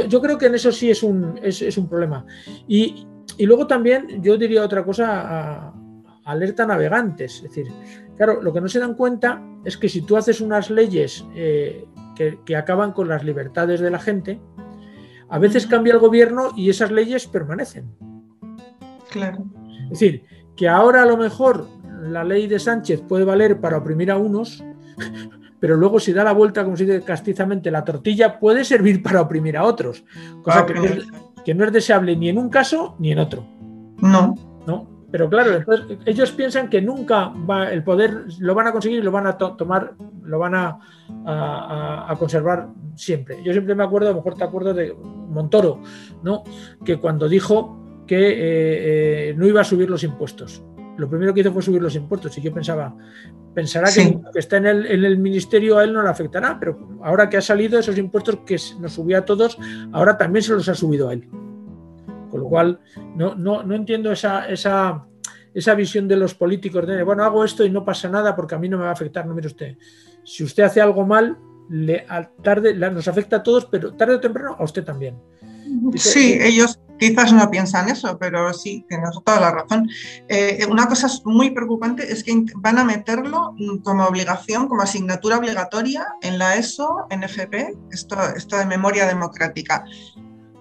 Yo, 0.08 0.20
creo 0.20 0.36
que 0.36 0.46
en 0.46 0.54
eso 0.56 0.72
sí 0.72 0.90
es 0.90 1.02
un, 1.02 1.38
es, 1.42 1.78
un 1.78 1.88
problema. 1.88 2.26
Y, 2.66 3.06
luego 3.38 3.66
también 3.66 4.20
yo 4.20 4.36
diría 4.36 4.64
otra 4.64 4.84
cosa, 4.84 5.72
alerta 6.24 6.66
navegantes. 6.66 7.36
Es 7.36 7.42
decir, 7.42 7.66
claro, 8.16 8.42
lo 8.42 8.52
que 8.52 8.60
no 8.60 8.68
se 8.68 8.80
dan 8.80 8.94
cuenta 8.94 9.42
es 9.64 9.76
que 9.76 9.88
si 9.88 10.02
tú 10.02 10.16
haces 10.16 10.40
unas 10.40 10.68
leyes 10.70 11.24
eh, 11.34 11.86
que, 12.16 12.40
que 12.44 12.56
acaban 12.56 12.92
con 12.92 13.08
las 13.08 13.22
libertades 13.22 13.80
de 13.80 13.90
la 13.90 14.00
gente, 14.00 14.40
a 15.28 15.38
veces 15.38 15.66
cambia 15.66 15.92
el 15.92 16.00
gobierno 16.00 16.52
y 16.56 16.70
esas 16.70 16.90
leyes 16.90 17.26
permanecen. 17.26 17.94
Claro. 19.10 19.44
Es 19.84 20.00
decir, 20.00 20.24
que 20.56 20.68
ahora 20.68 21.02
a 21.02 21.06
lo 21.06 21.16
mejor 21.16 21.68
la 22.02 22.24
ley 22.24 22.46
de 22.46 22.58
Sánchez 22.58 23.02
puede 23.02 23.24
valer 23.24 23.60
para 23.60 23.78
oprimir 23.78 24.10
a 24.10 24.16
unos, 24.16 24.64
pero 25.60 25.76
luego 25.76 25.98
si 25.98 26.12
da 26.12 26.24
la 26.24 26.32
vuelta, 26.32 26.64
como 26.64 26.76
se 26.76 26.84
dice 26.84 27.02
castizamente, 27.02 27.70
la 27.70 27.84
tortilla 27.84 28.38
puede 28.38 28.64
servir 28.64 29.02
para 29.04 29.20
oprimir 29.20 29.56
a 29.56 29.64
otros, 29.64 30.04
cosa 30.42 30.66
que, 30.66 30.74
no 31.54 31.64
es, 31.64 31.72
deseable 31.72 32.16
ni 32.16 32.28
en 32.28 32.38
un 32.38 32.48
caso 32.48 32.96
ni 32.98 33.12
en 33.12 33.18
otro. 33.18 33.44
No. 33.98 34.34
¿No? 34.66 34.98
Pero 35.10 35.30
claro, 35.30 35.64
ellos 36.04 36.32
piensan 36.32 36.68
que 36.68 36.82
nunca 36.82 37.28
va, 37.28 37.70
el 37.72 37.82
poder 37.82 38.26
lo 38.40 38.54
van 38.54 38.66
a 38.66 38.72
conseguir 38.72 38.98
y 38.98 39.02
lo 39.02 39.10
van 39.10 39.26
a 39.26 39.38
tomar, 39.38 39.94
lo 40.22 40.38
van 40.38 40.54
a, 40.54 40.78
a, 41.24 42.14
conservar 42.18 42.68
siempre. 42.94 43.42
Yo 43.42 43.52
siempre 43.52 43.74
me 43.74 43.84
acuerdo, 43.84 44.08
a 44.08 44.10
lo 44.10 44.18
mejor 44.18 44.34
te 44.34 44.44
acuerdas 44.44 44.76
de 44.76 44.94
Montoro, 45.30 45.80
¿no? 46.22 46.44
que 46.84 46.98
cuando 46.98 47.26
dijo 47.26 48.02
que 48.06 48.18
eh, 48.18 49.30
eh, 49.30 49.34
no 49.34 49.46
iba 49.46 49.62
a 49.62 49.64
subir 49.64 49.88
los 49.88 50.04
impuestos 50.04 50.62
lo 50.98 51.08
primero 51.08 51.32
que 51.32 51.40
hizo 51.40 51.52
fue 51.52 51.62
subir 51.62 51.80
los 51.80 51.94
impuestos. 51.94 52.36
Y 52.36 52.42
yo 52.42 52.52
pensaba, 52.52 52.94
pensará 53.54 53.90
que, 53.90 54.18
que 54.32 54.38
está 54.38 54.56
en 54.58 54.66
el, 54.66 54.86
en 54.86 55.04
el, 55.04 55.16
ministerio 55.16 55.78
a 55.78 55.84
él 55.84 55.92
no 55.92 56.02
le 56.02 56.08
afectará, 56.08 56.58
pero 56.58 56.98
ahora 57.02 57.30
que 57.30 57.36
ha 57.36 57.40
salido 57.40 57.78
esos 57.78 57.96
impuestos 57.96 58.40
que 58.44 58.56
nos 58.80 58.92
subía 58.92 59.18
a 59.18 59.24
todos, 59.24 59.56
ahora 59.92 60.18
también 60.18 60.42
se 60.42 60.52
los 60.52 60.68
ha 60.68 60.74
subido 60.74 61.08
a 61.08 61.12
él. 61.14 61.28
Con 62.30 62.40
lo 62.40 62.46
cual, 62.46 62.80
no, 63.16 63.36
no, 63.36 63.62
no 63.62 63.74
entiendo 63.74 64.10
esa, 64.10 64.48
esa, 64.48 65.06
esa 65.54 65.74
visión 65.74 66.08
de 66.08 66.16
los 66.16 66.34
políticos 66.34 66.86
de, 66.86 67.02
bueno, 67.04 67.22
hago 67.22 67.44
esto 67.44 67.64
y 67.64 67.70
no 67.70 67.84
pasa 67.84 68.08
nada 68.08 68.34
porque 68.34 68.56
a 68.56 68.58
mí 68.58 68.68
no 68.68 68.76
me 68.76 68.84
va 68.84 68.90
a 68.90 68.94
afectar. 68.94 69.24
No, 69.24 69.34
mire 69.34 69.46
usted, 69.46 69.76
si 70.24 70.42
usted 70.42 70.64
hace 70.64 70.80
algo 70.80 71.06
mal, 71.06 71.38
le, 71.70 72.04
tarde, 72.42 72.74
nos 72.74 73.06
afecta 73.06 73.36
a 73.36 73.42
todos, 73.42 73.66
pero 73.66 73.94
tarde 73.94 74.16
o 74.16 74.20
temprano 74.20 74.56
a 74.58 74.64
usted 74.64 74.82
también. 74.82 75.16
Sí, 75.94 76.38
ellos 76.40 76.80
quizás 76.98 77.32
no 77.32 77.50
piensan 77.50 77.88
eso, 77.88 78.18
pero 78.18 78.52
sí, 78.52 78.84
tienes 78.88 79.10
toda 79.24 79.40
la 79.40 79.50
razón. 79.52 79.88
Eh, 80.28 80.66
una 80.68 80.86
cosa 80.88 81.08
muy 81.24 81.50
preocupante 81.50 82.12
es 82.12 82.24
que 82.24 82.44
van 82.56 82.78
a 82.78 82.84
meterlo 82.84 83.54
como 83.82 84.04
obligación, 84.04 84.68
como 84.68 84.82
asignatura 84.82 85.38
obligatoria 85.38 86.06
en 86.22 86.38
la 86.38 86.56
ESO, 86.56 87.06
en 87.10 87.22
FP, 87.22 87.76
esto, 87.90 88.16
esto 88.36 88.56
de 88.56 88.66
memoria 88.66 89.06
democrática. 89.06 89.84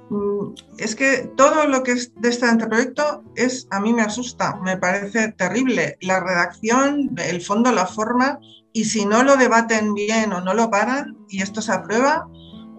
Mm, 0.09 0.53
es 0.77 0.95
que 0.95 1.29
todo 1.35 1.67
lo 1.67 1.83
que 1.83 1.91
es 1.93 2.13
de 2.15 2.29
este 2.29 2.45
anteproyecto 2.45 3.23
es, 3.35 3.67
a 3.71 3.79
mí 3.79 3.93
me 3.93 4.03
asusta, 4.03 4.55
me 4.63 4.77
parece 4.77 5.33
terrible. 5.33 5.97
La 6.01 6.19
redacción, 6.19 7.11
el 7.17 7.41
fondo, 7.41 7.71
la 7.71 7.85
forma, 7.85 8.39
y 8.73 8.85
si 8.85 9.05
no 9.05 9.23
lo 9.23 9.37
debaten 9.37 9.93
bien 9.93 10.31
o 10.33 10.41
no 10.41 10.53
lo 10.53 10.69
paran 10.69 11.17
y 11.29 11.41
esto 11.41 11.61
se 11.61 11.71
aprueba, 11.71 12.27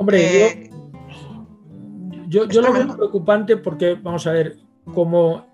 Hombre, 0.00 0.46
eh, 0.46 0.67
yo, 2.28 2.46
lo 2.46 2.72
veo 2.72 2.96
preocupante 2.96 3.56
porque, 3.56 3.94
vamos 3.94 4.26
a 4.26 4.32
ver, 4.32 4.56
como 4.94 5.46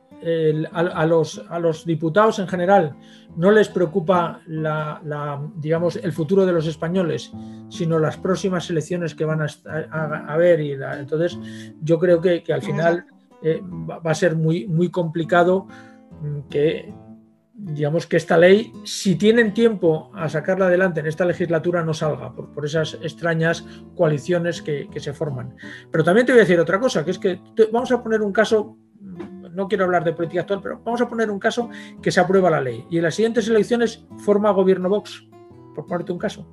a, 0.72 1.06
los, 1.06 1.44
a, 1.50 1.58
los, 1.58 1.84
diputados 1.84 2.38
en 2.38 2.48
general 2.48 2.96
no 3.36 3.50
les 3.50 3.68
preocupa 3.68 4.40
la, 4.46 5.40
digamos, 5.56 5.96
el 5.96 6.12
futuro 6.12 6.46
de 6.46 6.52
los 6.52 6.66
españoles, 6.66 7.32
sino 7.68 7.98
las 7.98 8.16
próximas 8.16 8.70
elecciones 8.70 9.14
que 9.14 9.24
van 9.24 9.42
a, 9.42 9.46
a, 10.28 10.36
ver. 10.36 10.60
Y 10.60 10.72
entonces, 10.72 11.38
yo 11.82 11.98
creo 11.98 12.20
que, 12.20 12.42
al 12.52 12.62
final 12.62 13.06
eh, 13.42 13.60
va 13.62 14.10
a 14.10 14.14
ser 14.14 14.36
muy, 14.36 14.66
muy 14.66 14.90
complicado 14.90 15.66
mm, 16.22 16.48
que, 16.48 16.94
digamos 17.56 18.06
que 18.06 18.16
esta 18.16 18.37
ley, 18.37 18.73
si 18.84 19.14
tienen 19.14 19.54
tiempo 19.54 20.11
a 20.14 20.28
sacarla 20.28 20.66
adelante 20.66 21.00
en 21.00 21.06
esta 21.06 21.25
legislatura, 21.25 21.84
no 21.84 21.94
salga 21.94 22.34
por, 22.34 22.64
esas 22.64 22.94
extrañas 23.00 23.64
coaliciones 23.94 24.61
que, 24.61 24.88
se 24.96 25.12
forman. 25.12 25.56
Pero 25.90 26.02
también 26.02 26.26
te 26.26 26.32
voy 26.32 26.40
a 26.40 26.44
decir 26.44 26.58
otra 26.58 26.80
cosa, 26.80 27.04
que 27.04 27.12
es 27.12 27.18
que 27.18 27.40
vamos 27.73 27.92
a 27.92 28.02
poner 28.02 28.23
un 28.23 28.32
caso, 28.32 28.76
no 29.52 29.68
quiero 29.68 29.84
hablar 29.84 30.02
de 30.02 30.12
política 30.12 30.40
actual, 30.40 30.61
pero 30.62 30.80
vamos 30.84 31.00
a 31.00 31.08
poner 31.08 31.30
un 31.30 31.38
caso 31.38 31.70
que 32.02 32.11
se 32.11 32.20
aprueba 32.20 32.50
la 32.50 32.61
ley 32.61 32.84
y 32.90 32.96
en 32.96 33.04
las 33.04 33.14
siguientes 33.14 33.46
elecciones 33.49 34.04
forma 34.18 34.50
gobierno 34.50 34.88
Vox, 34.88 35.25
por 35.75 35.87
ponerte 35.87 36.12
un 36.12 36.18
caso. 36.18 36.50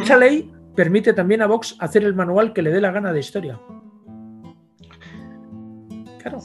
Esa 0.00 0.16
ley 0.16 0.52
permite 0.76 1.12
también 1.12 1.42
a 1.42 1.46
Vox 1.46 1.76
hacer 1.80 2.04
el 2.04 2.14
manual 2.14 2.52
que 2.52 2.62
le 2.62 2.70
dé 2.70 2.80
la 2.80 2.92
gana 2.92 3.12
de 3.12 3.20
historia. 3.20 3.60
Claro, 6.18 6.38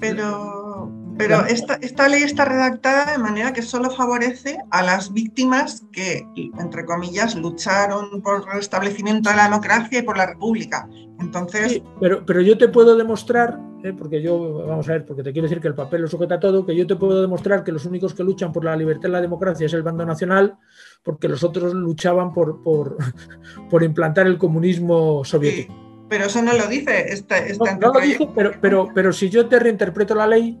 pero 0.00 1.01
pero 1.22 1.46
esta, 1.46 1.74
esta, 1.74 2.08
ley 2.08 2.22
está 2.22 2.44
redactada 2.44 3.12
de 3.12 3.18
manera 3.18 3.52
que 3.52 3.62
solo 3.62 3.90
favorece 3.90 4.58
a 4.70 4.82
las 4.82 5.12
víctimas 5.12 5.84
que, 5.92 6.26
entre 6.58 6.84
comillas, 6.84 7.36
lucharon 7.36 8.20
por 8.22 8.42
el 8.42 8.52
restablecimiento 8.54 9.30
de 9.30 9.36
la 9.36 9.44
democracia 9.44 10.00
y 10.00 10.02
por 10.02 10.16
la 10.16 10.26
república. 10.26 10.88
Entonces. 11.20 11.72
Sí, 11.72 11.82
pero, 12.00 12.26
pero 12.26 12.40
yo 12.40 12.58
te 12.58 12.68
puedo 12.68 12.96
demostrar, 12.96 13.58
eh, 13.84 13.92
porque 13.96 14.20
yo, 14.20 14.66
vamos 14.66 14.88
a 14.88 14.92
ver, 14.92 15.06
porque 15.06 15.22
te 15.22 15.32
quiero 15.32 15.46
decir 15.46 15.60
que 15.60 15.68
el 15.68 15.74
papel 15.74 16.02
lo 16.02 16.08
sujeta 16.08 16.40
todo, 16.40 16.66
que 16.66 16.74
yo 16.74 16.86
te 16.86 16.96
puedo 16.96 17.22
demostrar 17.22 17.62
que 17.62 17.72
los 17.72 17.86
únicos 17.86 18.14
que 18.14 18.24
luchan 18.24 18.52
por 18.52 18.64
la 18.64 18.76
libertad 18.76 19.08
y 19.08 19.12
la 19.12 19.20
democracia 19.20 19.66
es 19.66 19.72
el 19.72 19.82
bando 19.82 20.04
nacional, 20.04 20.58
porque 21.04 21.28
los 21.28 21.44
otros 21.44 21.72
luchaban 21.74 22.32
por, 22.32 22.62
por, 22.62 22.96
por 23.70 23.82
implantar 23.82 24.26
el 24.26 24.38
comunismo 24.38 25.24
soviético. 25.24 25.74
pero 26.08 26.26
eso 26.26 26.42
no 26.42 26.52
lo 26.52 26.66
dice 26.66 27.12
este, 27.12 27.52
este 27.52 27.76
no, 27.76 27.92
lo 27.92 28.00
dice, 28.00 28.28
pero, 28.34 28.52
pero, 28.60 28.88
pero 28.94 29.12
si 29.12 29.30
yo 29.30 29.46
te 29.46 29.58
reinterpreto 29.58 30.14
la 30.14 30.26
ley, 30.26 30.60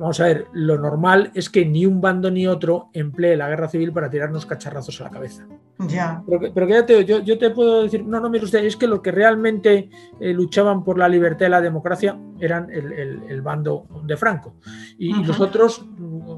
Vamos 0.00 0.20
a 0.20 0.24
ver, 0.24 0.46
lo 0.52 0.76
normal 0.78 1.30
es 1.34 1.48
que 1.48 1.64
ni 1.64 1.86
un 1.86 2.00
bando 2.00 2.30
ni 2.30 2.46
otro 2.46 2.90
emplee 2.92 3.36
la 3.36 3.48
guerra 3.48 3.68
civil 3.68 3.92
para 3.92 4.10
tirarnos 4.10 4.44
cacharrazos 4.44 5.00
a 5.00 5.04
la 5.04 5.10
cabeza. 5.10 5.46
Ya. 5.78 6.22
Pero, 6.26 6.52
pero 6.52 6.66
quédate, 6.66 7.04
yo, 7.04 7.20
yo, 7.20 7.38
te 7.38 7.50
puedo 7.50 7.82
decir, 7.82 8.04
no, 8.04 8.18
no, 8.18 8.30
mire 8.30 8.44
usted, 8.44 8.64
es 8.64 8.76
que 8.76 8.86
los 8.86 9.00
que 9.00 9.12
realmente 9.12 9.90
eh, 10.20 10.32
luchaban 10.32 10.82
por 10.82 10.98
la 10.98 11.08
libertad 11.08 11.46
y 11.46 11.50
la 11.50 11.60
democracia 11.60 12.18
eran 12.40 12.70
el, 12.70 13.40
bando 13.42 13.86
de 14.04 14.16
Franco. 14.16 14.54
Y, 14.98 15.12
los 15.24 15.38
otros, 15.40 15.84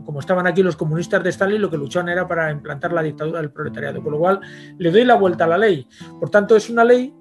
como 0.04 0.20
estaban 0.20 0.46
aquí 0.46 0.62
los 0.62 0.76
comunistas 0.76 1.22
de 1.22 1.30
Stalin, 1.30 1.62
lo 1.62 1.70
que 1.70 1.76
luchaban 1.76 2.08
era 2.08 2.26
para 2.26 2.50
implantar 2.50 2.92
la 2.92 3.02
dictadura 3.02 3.40
del 3.40 3.50
proletariado. 3.50 4.02
Con 4.02 4.12
lo 4.12 4.18
cual, 4.18 4.40
le 4.76 4.90
doy 4.90 5.04
la 5.04 5.14
vuelta 5.14 5.44
a 5.44 5.48
la 5.48 5.58
ley. 5.58 5.86
Por 6.20 6.30
tanto, 6.30 6.56
es 6.56 6.68
una 6.68 6.84
ley 6.84 7.14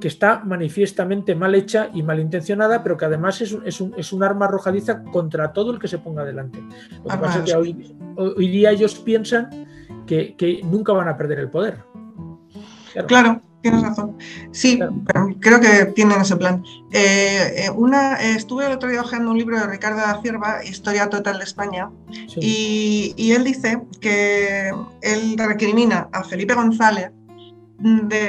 que 0.00 0.08
está 0.08 0.40
manifiestamente 0.44 1.34
mal 1.34 1.54
hecha 1.54 1.90
y 1.92 2.02
malintencionada, 2.02 2.82
pero 2.82 2.96
que 2.96 3.06
además 3.06 3.40
es 3.40 3.52
un, 3.52 3.66
es 3.66 3.80
un, 3.80 3.94
es 3.96 4.12
un 4.12 4.22
arma 4.22 4.46
arrojadiza 4.46 5.02
contra 5.04 5.52
todo 5.52 5.72
el 5.72 5.78
que 5.78 5.88
se 5.88 5.98
ponga 5.98 6.24
delante. 6.24 6.60
Lo 7.04 7.10
que 7.10 7.16
pasa 7.16 7.38
es 7.38 7.44
que 7.44 7.56
hoy, 7.56 8.48
día 8.48 8.70
ellos 8.70 8.94
piensan 8.96 9.66
que, 10.06 10.34
que, 10.36 10.60
nunca 10.64 10.92
van 10.92 11.08
a 11.08 11.16
perder 11.16 11.38
el 11.38 11.50
poder. 11.50 11.78
Claro, 13.06 13.40
tienes 13.62 13.82
razón. 13.82 14.16
Sí, 14.52 14.78
creo 15.40 15.60
que 15.60 15.86
tienen 15.94 16.20
ese 16.20 16.36
plan. 16.36 16.62
Eh, 16.92 17.64
eh, 17.64 17.70
una, 17.70 18.14
estuve 18.16 18.66
el 18.66 18.72
otro 18.72 18.88
día 18.88 19.00
hojeando 19.00 19.30
un 19.30 19.38
libro 19.38 19.58
de 19.58 19.66
Ricardo 19.66 19.98
da 19.98 20.20
Cierva, 20.22 20.64
Historia 20.64 21.08
Total 21.08 21.38
de 21.38 21.44
España, 21.44 21.90
y, 22.36 23.14
y 23.16 23.32
él 23.32 23.44
dice 23.44 23.82
que 24.00 24.70
él 25.02 25.36
recrimina 25.38 26.08
a 26.12 26.22
Felipe 26.22 26.54
González 26.54 27.10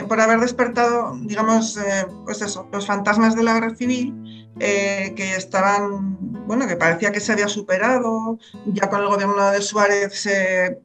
por 0.08 0.20
haber 0.20 0.40
despertado, 0.40 1.18
digamos, 1.22 1.78
eh, 1.78 2.06
pues 2.26 2.42
eso, 2.42 2.68
los 2.72 2.86
fantasmas 2.86 3.36
de 3.36 3.44
la 3.44 3.54
guerra 3.54 3.76
civil 3.76 4.50
eh, 4.60 5.14
que 5.16 5.36
estaban, 5.36 6.18
bueno, 6.48 6.68
que 6.68 6.76
parecía 6.76 7.12
que 7.12 7.20
se 7.20 7.32
había 7.32 7.48
superado, 7.48 8.40
ya 8.66 8.90
con 8.90 9.02
el 9.02 9.08
gobierno 9.08 9.52
de 9.52 9.62
Suárez 9.62 10.20
se, 10.20 10.82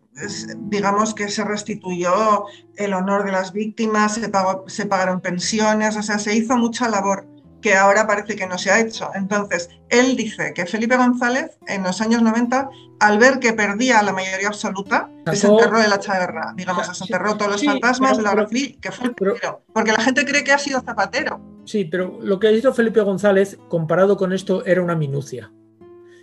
digamos 0.58 1.14
que 1.14 1.28
se 1.28 1.44
restituyó 1.44 2.44
el 2.76 2.94
honor 2.94 3.24
de 3.24 3.32
las 3.32 3.52
víctimas, 3.52 4.14
se, 4.14 4.28
pagó, 4.28 4.64
se 4.68 4.86
pagaron 4.86 5.20
pensiones, 5.20 5.96
o 5.96 6.02
sea, 6.02 6.18
se 6.18 6.34
hizo 6.36 6.56
mucha 6.56 6.88
labor 6.88 7.26
que 7.62 7.74
ahora 7.74 8.06
parece 8.06 8.36
que 8.36 8.46
no 8.46 8.58
se 8.58 8.70
ha 8.70 8.80
hecho. 8.80 9.10
Entonces, 9.14 9.70
él 9.88 10.16
dice 10.16 10.52
que 10.54 10.66
Felipe 10.66 10.96
González, 10.96 11.58
en 11.66 11.82
los 11.82 12.00
años 12.00 12.20
90, 12.20 12.68
al 13.00 13.18
ver 13.18 13.38
que 13.38 13.52
perdía 13.54 14.02
la 14.02 14.12
mayoría 14.12 14.48
absoluta, 14.48 15.08
se 15.32 15.46
enterró 15.46 15.78
de 15.78 15.88
la 15.88 15.98
chaverra, 15.98 16.52
digamos, 16.54 16.86
se 16.86 17.04
enterró 17.04 17.36
todos 17.36 17.52
los 17.52 17.64
fantasmas 17.64 18.16
de 18.18 18.22
la 18.22 18.34
guerra 18.34 18.48
que 18.80 18.92
fue 18.92 19.06
el 19.06 19.14
primero, 19.14 19.62
porque 19.72 19.92
la 19.92 20.00
gente 20.00 20.24
cree 20.24 20.44
que 20.44 20.52
ha 20.52 20.58
sido 20.58 20.80
Zapatero. 20.82 21.40
Sí, 21.64 21.84
pero 21.84 22.18
lo 22.20 22.38
que 22.38 22.48
ha 22.48 22.52
hizo 22.52 22.74
Felipe 22.74 23.00
González, 23.00 23.56
comparado 23.68 24.16
con 24.16 24.32
esto, 24.32 24.64
era 24.66 24.82
una 24.82 24.96
minucia. 24.96 25.52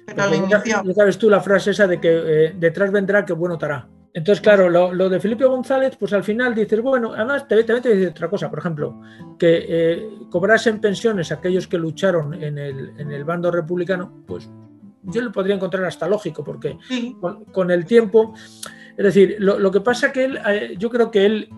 Pero 0.05 0.48
ya, 0.48 0.84
sabes 0.96 1.17
tú 1.17 1.29
la 1.29 1.39
frase 1.39 1.72
esa 1.72 1.88
de 1.88 2.01
que 2.01 2.10
eh, 2.12 2.55
detrás 2.58 2.91
vendrá 2.91 3.25
que 3.25 3.34
bueno 3.34 3.58
hará. 3.62 3.88
Entonces, 4.19 4.41
claro, 4.41 4.69
lo, 4.69 5.07
de 5.07 5.17
Felipe 5.21 5.45
González, 5.45 5.95
pues 5.97 6.11
al 6.11 6.25
final 6.25 6.53
dices, 6.53 6.81
bueno, 6.81 7.13
además 7.13 7.47
te, 7.47 7.63
te, 7.63 7.79
te 7.79 7.88
decir 7.88 8.09
otra 8.09 8.29
cosa, 8.29 8.49
por 8.49 8.59
ejemplo, 8.59 8.99
que 9.38 9.65
eh, 9.65 10.09
cobrasen 10.29 10.81
pensiones 10.81 11.31
aquellos 11.31 11.69
que 11.69 11.77
lucharon 11.77 12.33
en 12.33 12.57
el, 12.57 12.91
en 12.97 13.13
el, 13.13 13.23
bando 13.23 13.49
republicano, 13.49 14.25
pues 14.27 14.49
yo 15.03 15.21
lo 15.21 15.31
podría 15.31 15.55
encontrar 15.55 15.85
hasta 15.85 16.09
lógico, 16.09 16.43
porque 16.43 16.77
con, 17.53 17.71
el 17.71 17.85
tiempo, 17.85 18.33
es 18.97 19.05
decir, 19.05 19.38
lo, 19.39 19.71
que 19.71 19.79
pasa 19.79 20.11
que 20.11 20.25
él, 20.25 20.39
eh, 20.45 20.75
yo 20.77 20.89
creo 20.89 21.09
que 21.09 21.25
él, 21.25 21.49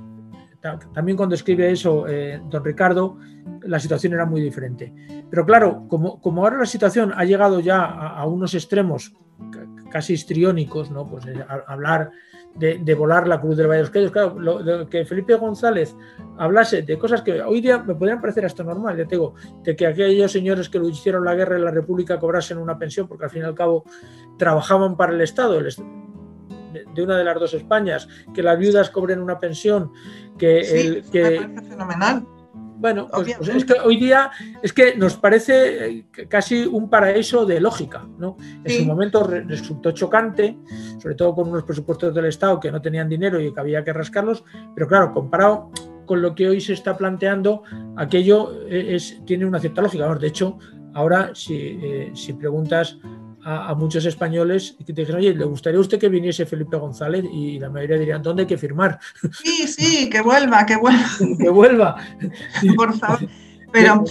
también 0.93 1.17
cuando 1.17 1.33
escribe 1.33 1.71
eso, 1.71 2.07
eh, 2.07 2.39
don 2.47 2.63
Ricardo, 2.63 3.17
la 3.63 3.79
situación 3.79 4.13
era 4.13 4.27
muy 4.27 4.39
diferente. 4.39 4.93
Pero 5.31 5.47
claro, 5.47 5.87
como, 5.87 6.21
como 6.21 6.43
ahora 6.43 6.59
la 6.59 6.67
situación 6.67 7.11
ha 7.15 7.25
llegado 7.25 7.59
ya 7.59 7.81
a, 7.85 8.23
unos 8.27 8.53
extremos 8.53 9.13
casi 9.89 10.13
histriónicos, 10.13 10.91
¿no? 10.91 11.07
Pues 11.07 11.25
hablar 11.65 12.11
de, 12.55 12.95
volar 12.95 13.27
la 13.27 13.39
cruz 13.39 13.57
del 13.57 13.67
Valle 13.67 13.77
de 13.77 13.83
los 13.83 13.91
Caídos. 13.91 14.11
Claro, 14.11 14.89
que 14.89 15.05
Felipe 15.05 15.35
González 15.35 15.95
hablase 16.37 16.81
de 16.81 16.97
cosas 16.97 17.21
que 17.21 17.41
hoy 17.41 17.61
día 17.61 17.79
me 17.79 17.95
podrían 17.95 18.21
parecer 18.21 18.45
hasta 18.45 18.63
normal, 18.63 18.97
ya 18.97 19.05
te 19.05 19.15
digo, 19.15 19.35
de 19.63 19.75
que 19.75 19.87
aquellos 19.87 20.31
señores 20.31 20.69
que 20.69 20.77
hicieron 20.79 21.25
la 21.25 21.35
guerra 21.35 21.55
en 21.55 21.65
la 21.65 21.71
República 21.71 22.19
cobrasen 22.19 22.57
una 22.57 22.77
pensión, 22.77 23.07
porque 23.07 23.25
al 23.25 23.31
fin 23.31 23.41
y 23.41 23.45
al 23.45 23.55
cabo 23.55 23.83
trabajaban 24.37 24.97
para 24.97 25.13
el 25.13 25.21
Estado, 25.21 25.59
de 25.61 27.03
una 27.03 27.17
de 27.17 27.23
las 27.23 27.39
dos 27.39 27.53
Españas, 27.53 28.07
que 28.33 28.43
las 28.43 28.57
viudas 28.57 28.89
cobren 28.89 29.21
una 29.21 29.39
pensión, 29.39 29.91
que 30.37 30.59
el 30.59 31.03
que... 31.11 31.49
Fenomenal 31.69 32.25
bueno, 32.81 33.07
pues, 33.13 33.35
pues, 33.37 33.49
es 33.49 33.63
que 33.63 33.73
hoy 33.73 33.97
día 33.97 34.31
es 34.63 34.73
que 34.73 34.95
nos 34.95 35.15
parece 35.15 35.85
eh, 35.85 36.05
casi 36.27 36.65
un 36.65 36.89
paraíso 36.89 37.45
de 37.45 37.61
lógica, 37.61 38.07
¿no? 38.17 38.37
En 38.63 38.71
su 38.71 38.85
momento 38.85 39.23
resultó 39.23 39.91
chocante, 39.91 40.57
sobre 40.97 41.13
todo 41.13 41.35
con 41.35 41.49
unos 41.49 41.63
presupuestos 41.63 42.11
del 42.15 42.25
Estado 42.25 42.59
que 42.59 42.71
no 42.71 42.81
tenían 42.81 43.07
dinero 43.07 43.39
y 43.39 43.53
que 43.53 43.59
había 43.59 43.83
que 43.83 43.93
rascarlos, 43.93 44.43
pero 44.73 44.87
claro, 44.87 45.13
comparado 45.13 45.69
con 46.07 46.23
lo 46.23 46.33
que 46.33 46.49
hoy 46.49 46.59
se 46.59 46.73
está 46.73 46.97
planteando, 46.97 47.61
aquello 47.97 48.65
eh, 48.67 48.95
es, 48.95 49.21
tiene 49.25 49.45
una 49.45 49.59
cierta 49.59 49.83
lógica. 49.83 50.13
De 50.15 50.27
hecho, 50.27 50.57
ahora 50.95 51.35
si, 51.35 51.55
eh, 51.55 52.11
si 52.15 52.33
preguntas 52.33 52.97
a, 53.43 53.73
muchos 53.75 54.05
españoles 54.05 54.75
que 54.77 54.93
te 54.93 55.01
dijeron, 55.01 55.21
oye, 55.21 55.33
¿le 55.33 55.45
gustaría 55.45 55.77
a 55.77 55.81
usted 55.81 55.99
que 55.99 56.09
viniese 56.09 56.45
Felipe 56.45 56.77
González? 56.77 57.25
Y 57.31 57.59
la 57.59 57.69
mayoría 57.69 57.97
dirían, 57.97 58.21
¿dónde 58.21 58.43
hay 58.43 58.47
que 58.47 58.57
firmar? 58.57 58.99
Sí, 59.43 59.67
sí, 59.67 60.09
que 60.09 60.21
vuelva, 60.21 60.65
que 60.65 60.75
vuelva. 60.75 61.09
que 61.39 61.49
vuelva. 61.49 61.95
Por 62.75 62.97
favor. 62.97 63.19
Pero 63.71 64.03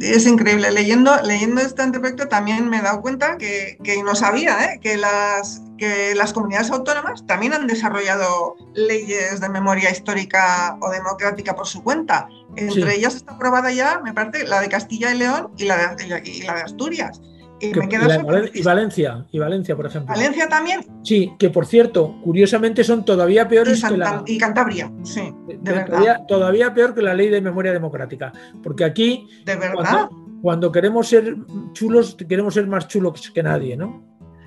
es 0.00 0.26
increíble. 0.26 0.70
Leyendo, 0.72 1.16
leyendo 1.22 1.60
este 1.60 1.82
anteproyecto 1.82 2.28
también 2.28 2.68
me 2.68 2.78
he 2.78 2.82
dado 2.82 3.00
cuenta 3.00 3.38
que, 3.38 3.78
que 3.82 4.02
no 4.02 4.14
sabía 4.14 4.64
¿eh? 4.64 4.80
que, 4.80 4.96
las, 4.96 5.62
que 5.78 6.14
las 6.14 6.32
comunidades 6.32 6.70
autónomas 6.70 7.24
también 7.26 7.52
han 7.52 7.66
desarrollado 7.66 8.56
leyes 8.74 9.40
de 9.40 9.48
memoria 9.48 9.90
histórica 9.90 10.76
o 10.80 10.90
democrática 10.90 11.54
por 11.54 11.66
su 11.66 11.82
cuenta. 11.82 12.28
Entre 12.56 12.96
ellas 12.96 13.14
está 13.14 13.32
aprobada 13.32 13.72
ya, 13.72 14.00
me 14.00 14.12
parece, 14.12 14.46
la 14.46 14.60
de 14.60 14.68
Castilla 14.68 15.12
y 15.12 15.18
León 15.18 15.50
y 15.56 15.64
la 15.64 15.94
de, 15.94 16.22
y 16.24 16.42
la 16.42 16.54
de 16.54 16.62
Asturias. 16.62 17.20
Y, 17.60 18.62
Valencia, 18.62 19.26
y 19.30 19.38
Valencia, 19.38 19.76
por 19.76 19.86
ejemplo. 19.86 20.14
¿Valencia 20.14 20.48
también? 20.48 20.80
Sí, 21.02 21.32
que 21.38 21.50
por 21.50 21.66
cierto, 21.66 22.20
curiosamente 22.22 22.82
son 22.84 23.04
todavía 23.04 23.48
peores 23.48 23.82
que 23.82 23.96
la. 23.96 24.22
Y 24.26 24.38
Cantabria, 24.38 24.92
sí, 25.02 25.32
de, 25.46 25.72
verdad. 25.72 26.22
Todavía, 26.26 26.74
peor 26.74 26.94
que 26.94 27.02
la 27.02 27.14
ley 27.14 27.28
de 27.28 27.40
memoria 27.40 27.72
democrática. 27.72 28.32
Porque 28.62 28.84
aquí. 28.84 29.28
¿De 29.44 29.56
verdad? 29.56 30.08
Cuando, 30.42 30.70
queremos 30.70 31.08
ser 31.08 31.36
chulos, 31.72 32.16
queremos 32.28 32.54
ser 32.54 32.66
más 32.66 32.86
chulos 32.86 33.30
que 33.32 33.42
nadie, 33.42 33.76
¿no? 33.76 34.04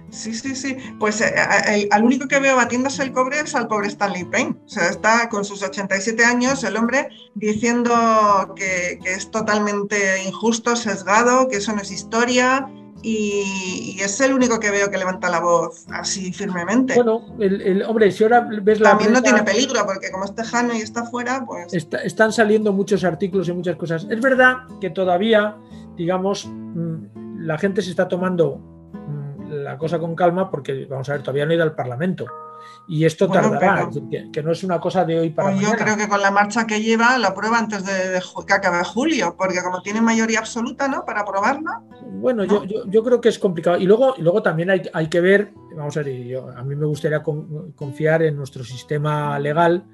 Sí, 0.09 0.33
sí, 0.33 0.55
sí. 0.55 0.77
Pues 0.99 1.19
eh, 1.21 1.33
eh, 1.67 1.87
al 1.91 2.03
único 2.03 2.27
que 2.27 2.39
veo 2.39 2.55
batiéndose 2.55 3.03
el 3.03 3.11
cobre 3.11 3.39
es 3.39 3.55
al 3.55 3.67
pobre 3.67 3.87
Stanley 3.87 4.25
Payne. 4.25 4.55
O 4.65 4.69
sea, 4.69 4.89
está 4.89 5.27
con 5.27 5.43
sus 5.43 5.63
87 5.63 6.23
años 6.23 6.63
el 6.63 6.77
hombre 6.77 7.09
diciendo 7.35 8.53
que, 8.55 8.99
que 9.03 9.13
es 9.13 9.31
totalmente 9.31 10.23
injusto, 10.23 10.75
sesgado, 10.75 11.49
que 11.49 11.57
eso 11.57 11.73
no 11.73 11.81
es 11.81 11.91
historia, 11.91 12.69
y, 13.01 13.97
es 13.99 14.19
el 14.21 14.33
único 14.33 14.59
que 14.59 14.71
veo 14.71 14.89
que 14.89 14.97
levanta 14.97 15.29
la 15.29 15.39
voz 15.39 15.85
así 15.89 16.33
firmemente. 16.33 16.95
Bueno, 16.95 17.21
el, 17.39 17.83
hombre, 17.83 18.11
si 18.11 18.23
ahora 18.23 18.47
ves 18.61 18.79
la. 18.79 18.89
También 18.89 19.13
no 19.13 19.21
tiene 19.21 19.43
peligro, 19.43 19.85
porque 19.85 20.11
como 20.11 20.25
es 20.25 20.33
tejano 20.33 20.73
y 20.73 20.77
está 20.77 21.03
fuera, 21.05 21.45
pues. 21.45 21.73
están 21.73 22.31
saliendo 22.31 22.73
muchos 22.73 23.03
artículos 23.03 23.47
y 23.49 23.53
muchas 23.53 23.75
cosas. 23.75 24.07
Es 24.09 24.19
verdad 24.21 24.57
que 24.81 24.89
todavía, 24.89 25.55
digamos, 25.95 26.47
mm, 26.47 27.45
la 27.45 27.57
gente 27.57 27.81
se 27.81 27.91
está 27.91 28.07
tomando 28.07 28.57
mm, 28.57 29.51
la 29.63 29.77
cosa 29.77 29.99
con 29.99 30.15
calma 30.15 30.49
porque, 30.49 30.85
vamos 30.85 31.07
a 31.09 31.13
ver, 31.13 31.21
todavía 31.21 31.45
no 31.45 31.51
ha 31.51 31.55
ido 31.55 31.63
al 31.63 31.75
Parlamento. 31.75 32.25
Y 32.87 33.05
esto 33.05 33.27
tardará, 33.27 33.89
que, 34.31 34.41
no 34.41 34.51
es 34.51 34.63
una 34.63 34.79
cosa 34.79 35.03
de 35.03 35.19
hoy 35.19 35.29
para 35.31 35.51
pues 35.51 35.61
Yo 35.61 35.71
creo 35.73 35.97
que 35.97 36.07
con 36.07 36.21
la 36.21 36.31
marcha 36.31 36.65
que 36.65 36.81
lleva 36.81 37.17
la 37.17 37.33
prueba 37.33 37.59
antes 37.59 37.85
de, 37.85 38.21
que 38.45 38.53
acabe 38.53 38.83
julio, 38.85 39.35
porque 39.37 39.61
como 39.61 39.81
tiene 39.81 39.99
mayoría 39.99 40.39
absoluta, 40.39 40.87
¿no? 40.87 41.03
Para 41.03 41.21
aprobarla. 41.21 41.81
Bueno, 42.05 42.45
yo, 42.45 42.63
yo, 42.65 43.03
creo 43.03 43.19
que 43.19 43.29
es 43.29 43.39
complicado. 43.39 43.77
Y 43.77 43.85
luego, 43.85 44.15
y 44.17 44.21
luego 44.21 44.41
también 44.41 44.69
hay, 44.69 44.83
hay 44.93 45.07
que 45.07 45.19
ver, 45.19 45.53
vamos 45.75 45.97
a 45.97 46.03
ver, 46.03 46.23
yo, 46.23 46.49
a 46.49 46.63
mí 46.63 46.75
me 46.75 46.85
gustaría 46.85 47.21
confiar 47.21 48.23
en 48.23 48.37
nuestro 48.37 48.63
sistema 48.63 49.37
legal, 49.39 49.85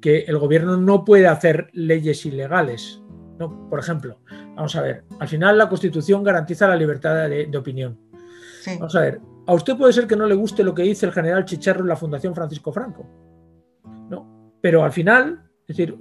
que 0.00 0.20
el 0.20 0.38
gobierno 0.38 0.76
no 0.76 1.04
puede 1.04 1.26
hacer 1.26 1.68
leyes 1.72 2.24
ilegales. 2.26 3.02
¿no? 3.38 3.68
Por 3.68 3.80
ejemplo, 3.80 4.20
vamos 4.54 4.74
a 4.76 4.80
ver, 4.80 5.04
al 5.18 5.28
final 5.28 5.58
la 5.58 5.68
Constitución 5.68 6.22
garantiza 6.22 6.68
la 6.68 6.76
libertad 6.76 7.28
de, 7.28 7.46
de 7.46 7.58
opinión. 7.58 7.98
Vamos 8.66 8.96
a 8.96 9.00
ver, 9.00 9.20
a 9.46 9.54
usted 9.54 9.76
puede 9.76 9.92
ser 9.92 10.06
que 10.06 10.16
no 10.16 10.26
le 10.26 10.34
guste 10.34 10.64
lo 10.64 10.74
que 10.74 10.82
dice 10.82 11.06
el 11.06 11.12
general 11.12 11.44
Chicharro 11.44 11.80
en 11.80 11.88
la 11.88 11.96
Fundación 11.96 12.34
Francisco 12.34 12.72
Franco, 12.72 13.06
¿no? 14.08 14.52
Pero 14.60 14.82
al 14.82 14.92
final, 14.92 15.42
es 15.66 15.76
decir, 15.76 15.96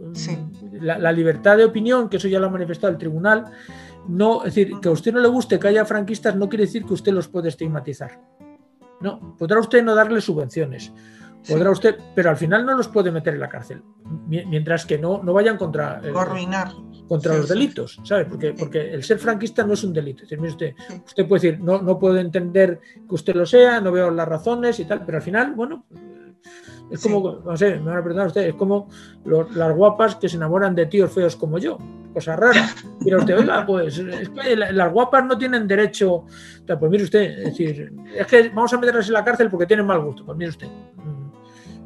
la, 0.71 1.11
libertad 1.11 1.57
de 1.57 1.65
opinión, 1.65 2.09
que 2.09 2.17
eso 2.17 2.27
ya 2.27 2.39
lo 2.39 2.47
ha 2.47 2.51
manifestado 2.51 2.91
el 2.91 2.97
tribunal, 2.97 3.45
no, 4.07 4.39
es 4.45 4.55
decir, 4.55 4.79
que 4.81 4.89
a 4.89 4.91
usted 4.91 5.13
no 5.13 5.19
le 5.19 5.27
guste 5.27 5.59
que 5.59 5.67
haya 5.67 5.85
franquistas 5.85 6.35
no 6.35 6.49
quiere 6.49 6.65
decir 6.65 6.85
que 6.85 6.93
usted 6.93 7.13
los 7.13 7.27
puede 7.27 7.49
estigmatizar. 7.49 8.19
No, 9.01 9.35
podrá 9.37 9.59
usted 9.59 9.83
no 9.83 9.95
darle 9.95 10.21
subvenciones, 10.21 10.93
podrá 11.47 11.71
usted, 11.71 11.97
pero 12.15 12.29
al 12.29 12.37
final 12.37 12.65
no 12.65 12.75
los 12.75 12.87
puede 12.87 13.11
meter 13.11 13.33
en 13.33 13.41
la 13.41 13.49
cárcel, 13.49 13.83
mientras 14.27 14.85
que 14.85 14.97
no, 14.97 15.21
no 15.21 15.33
vayan 15.33 15.57
contra... 15.57 16.01
Arruinar 16.15 16.71
contra 17.07 17.37
los 17.37 17.49
delitos, 17.49 17.99
¿sabes? 18.03 18.27
Porque, 18.29 18.53
porque 18.53 18.93
el 18.93 19.03
ser 19.03 19.19
franquista 19.19 19.63
no 19.65 19.73
es 19.73 19.83
un 19.83 19.93
delito. 19.93 20.23
usted, 20.23 20.73
usted 21.05 21.27
puede 21.27 21.41
decir, 21.41 21.59
no, 21.63 21.81
no 21.81 21.99
puedo 21.99 22.17
entender 22.17 22.79
que 23.07 23.15
usted 23.15 23.35
lo 23.35 23.45
sea, 23.45 23.81
no 23.81 23.91
veo 23.91 24.09
las 24.11 24.27
razones 24.27 24.79
y 24.79 24.85
tal, 24.85 25.05
pero 25.05 25.17
al 25.17 25.23
final, 25.23 25.53
bueno, 25.53 25.85
es 26.89 27.01
como, 27.01 27.41
no 27.43 27.57
sé, 27.57 27.75
me 27.77 27.89
van 27.89 27.97
a 27.97 28.03
preguntar 28.03 28.27
ustedes, 28.27 28.49
es 28.49 28.55
como 28.55 28.87
las 29.25 29.75
guapas 29.75 30.15
que 30.15 30.29
se 30.29 30.37
enamoran 30.37 30.75
de 30.75 30.85
tíos 30.85 31.11
feos 31.11 31.35
como 31.35 31.57
yo, 31.57 31.77
cosa 32.13 32.35
rara. 32.35 32.69
Pero 33.03 33.19
usted, 33.19 33.37
oiga, 33.37 33.65
pues 33.65 33.97
es 33.97 34.29
que 34.29 34.55
las 34.55 34.91
guapas 34.91 35.25
no 35.25 35.37
tienen 35.37 35.67
derecho, 35.67 36.25
pues 36.65 36.91
mire 36.91 37.03
usted, 37.03 37.39
es 37.39 37.45
decir, 37.45 37.93
es 38.15 38.27
que 38.27 38.49
vamos 38.49 38.73
a 38.73 38.77
meterlas 38.77 39.07
en 39.07 39.13
la 39.13 39.23
cárcel 39.23 39.49
porque 39.49 39.65
tienen 39.65 39.85
mal 39.85 40.01
gusto, 40.01 40.25
pues 40.25 40.37
mire 40.37 40.49
usted 40.49 40.67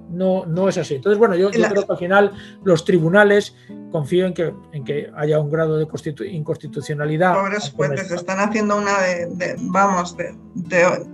no, 0.10 0.46
no 0.46 0.70
es 0.70 0.78
así. 0.78 0.96
Entonces, 0.96 1.17
bueno, 1.17 1.36
yo, 1.36 1.50
creo 1.50 1.86
que 1.86 1.91
al 1.91 1.98
final 1.98 2.32
los 2.63 2.86
tribunales 2.86 3.56
confío 3.91 4.26
en 4.26 4.34
que, 4.34 4.54
en 4.72 4.84
que 4.84 5.12
haya 5.15 5.39
un 5.39 5.50
grado 5.50 5.78
de 5.78 5.88
inconstitucionalidad. 6.30 7.34
Pobres 7.36 7.72
jueces, 7.72 8.12
están 8.12 8.39
haciendo 8.39 8.78
una 8.78 9.00
de, 9.00 9.56
vamos, 9.60 10.15
de, 10.17 11.06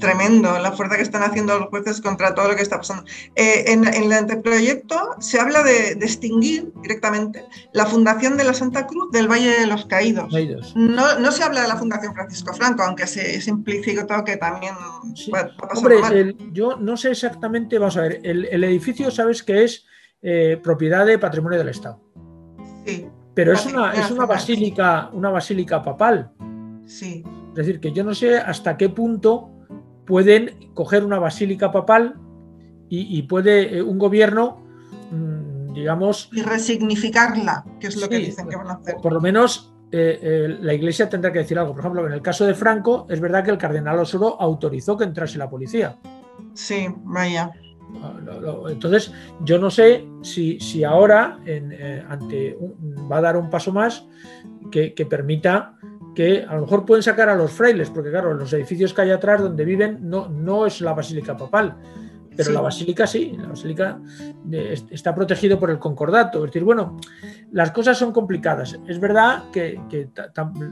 tremendo 0.00 0.58
la 0.58 0.72
fuerza 0.72 0.96
que 0.96 1.02
están 1.02 1.22
haciendo 1.22 1.58
los 1.58 1.68
jueces 1.68 2.00
contra 2.00 2.34
todo 2.34 2.48
lo 2.48 2.56
que 2.56 2.62
está 2.62 2.76
pasando. 2.76 3.04
Eh, 3.34 3.64
en, 3.66 3.86
el 3.86 4.12
anteproyecto 4.12 5.16
se 5.18 5.40
habla 5.40 5.62
de, 5.62 5.92
extinguir 5.92 6.72
directamente 6.82 7.44
la 7.72 7.86
Fundación 7.86 8.36
de 8.36 8.44
la 8.44 8.54
Santa 8.54 8.86
Cruz 8.86 9.10
del 9.12 9.28
Valle 9.28 9.60
de 9.60 9.66
los 9.66 9.86
Caídos. 9.86 10.32
No, 10.76 11.18
no, 11.18 11.32
se 11.32 11.42
habla 11.42 11.62
de 11.62 11.68
la 11.68 11.76
Fundación 11.76 12.14
Francisco 12.14 12.52
Franco, 12.54 12.82
aunque 12.82 13.06
se, 13.06 13.36
es 13.36 13.48
implícito 13.48 14.06
que 14.24 14.36
también 14.36 14.74
Hombre, 15.74 16.34
yo 16.52 16.76
no 16.76 16.96
sé 16.96 17.10
exactamente, 17.10 17.78
vamos 17.78 17.96
a 17.96 18.02
ver, 18.02 18.20
el, 18.22 18.64
edificio 18.64 19.10
sabes 19.10 19.42
que 19.42 19.64
es 19.64 19.84
eh, 20.22 20.58
propiedad 20.62 21.06
de 21.06 21.18
patrimonio 21.18 21.58
del 21.58 21.68
Estado. 21.68 22.00
Sí. 22.86 23.06
pero 23.34 23.54
es 23.54 23.64
una, 23.64 23.94
es 23.94 24.10
una 24.10 24.26
basílica, 24.26 25.08
una 25.12 25.30
basílica 25.30 25.82
papal. 25.82 26.32
Sí. 26.86 27.24
Es 27.48 27.54
decir, 27.54 27.80
que 27.80 27.92
yo 27.92 28.04
no 28.04 28.14
sé 28.14 28.36
hasta 28.36 28.76
qué 28.76 28.88
punto 28.88 29.53
pueden 30.06 30.72
coger 30.74 31.04
una 31.04 31.18
basílica 31.18 31.72
papal 31.72 32.16
y, 32.96 33.22
puede 33.22 33.78
eh, 33.78 33.82
un 33.82 33.98
gobierno, 33.98 34.64
mm, 35.10 35.72
digamos... 35.74 36.28
Y 36.32 36.42
resignificarla, 36.42 37.64
que 37.80 37.88
es 37.88 38.00
lo 38.00 38.08
que 38.08 38.18
dicen 38.18 38.48
que 38.48 38.54
van 38.54 38.68
a 38.68 38.74
hacer. 38.74 38.96
Por 39.02 39.12
lo 39.12 39.20
menos 39.20 39.74
eh, 39.90 40.20
eh, 40.22 40.58
la 40.60 40.74
Iglesia 40.74 41.08
tendrá 41.08 41.32
que 41.32 41.40
decir 41.40 41.58
algo. 41.58 41.72
Por 41.72 41.80
ejemplo, 41.80 42.06
en 42.06 42.12
el 42.12 42.22
caso 42.22 42.46
de 42.46 42.54
Franco, 42.54 43.08
es 43.10 43.20
verdad 43.20 43.42
que 43.42 43.50
el 43.50 43.58
cardenal 43.58 43.98
Osoro 43.98 44.40
autorizó 44.40 44.96
que 44.96 45.02
entrase 45.02 45.38
la 45.38 45.50
policía. 45.50 45.98
Sí, 46.52 46.86
vaya. 47.02 47.50
Ah, 48.00 48.14
entonces, 48.68 49.12
yo 49.40 49.58
no 49.58 49.70
sé 49.70 50.06
si, 50.22 50.60
si 50.60 50.84
ahora 50.84 51.38
ante 52.08 52.56
va 53.10 53.18
a 53.18 53.20
dar 53.20 53.36
un 53.36 53.50
paso 53.50 53.72
más 53.72 54.06
que, 54.70 55.06
permita 55.08 55.76
que 56.14 56.44
a 56.48 56.54
lo 56.54 56.62
mejor 56.62 56.84
pueden 56.84 57.02
sacar 57.02 57.28
a 57.28 57.34
los 57.34 57.50
frailes, 57.50 57.90
porque 57.90 58.10
claro, 58.10 58.34
los 58.34 58.52
edificios 58.52 58.94
que 58.94 59.02
hay 59.02 59.10
atrás 59.10 59.42
donde 59.42 59.64
viven 59.64 59.98
no, 60.02 60.28
no 60.28 60.66
es 60.66 60.80
la 60.80 60.92
Basílica 60.92 61.36
Papal, 61.36 61.76
pero 62.36 62.52
la 62.52 62.60
basílica 62.60 63.06
sí, 63.06 63.36
la 63.38 63.48
basílica 63.48 64.00
está 64.90 65.14
protegido 65.14 65.58
por 65.58 65.70
el 65.70 65.78
concordato. 65.78 66.38
Es 66.44 66.50
decir, 66.50 66.64
bueno, 66.64 66.96
las 67.52 67.70
cosas 67.70 67.96
son 67.96 68.12
complicadas. 68.12 68.78
Es 68.86 68.98
verdad 68.98 69.44
que, 69.52 69.80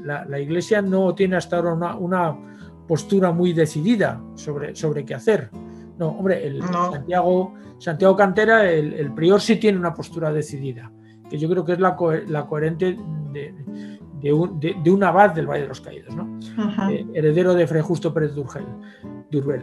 la, 0.04 0.40
iglesia 0.40 0.82
no 0.82 1.14
tiene 1.14 1.36
hasta 1.36 1.56
ahora 1.56 1.94
una, 1.94 2.36
postura 2.86 3.30
muy 3.30 3.52
decidida 3.52 4.20
sobre, 4.34 4.74
sobre 4.74 5.04
qué 5.04 5.14
hacer. 5.14 5.50
No, 5.98 6.08
hombre, 6.08 6.46
el 6.46 6.60
Santiago, 6.62 7.54
Santiago 7.78 8.16
Cantera, 8.16 8.68
el, 8.68 9.12
prior 9.14 9.40
sí 9.40 9.56
tiene 9.56 9.78
una 9.78 9.94
postura 9.94 10.32
decidida, 10.32 10.90
que 11.30 11.38
yo 11.38 11.48
creo 11.48 11.64
que 11.64 11.74
es 11.74 11.78
la, 11.78 11.94
coherente 11.94 12.98
de, 13.32 13.54
un, 14.30 15.04
abad 15.04 15.30
del 15.30 15.46
Valle 15.46 15.62
de 15.62 15.68
los 15.68 15.80
Caídos, 15.80 16.14
¿no? 16.14 16.38
Eh, 16.90 17.06
heredero 17.14 17.54
de 17.54 17.66
Fray 17.66 17.82
Justo 17.82 18.14
Pérez 18.14 18.34
Durgel. 18.34 18.66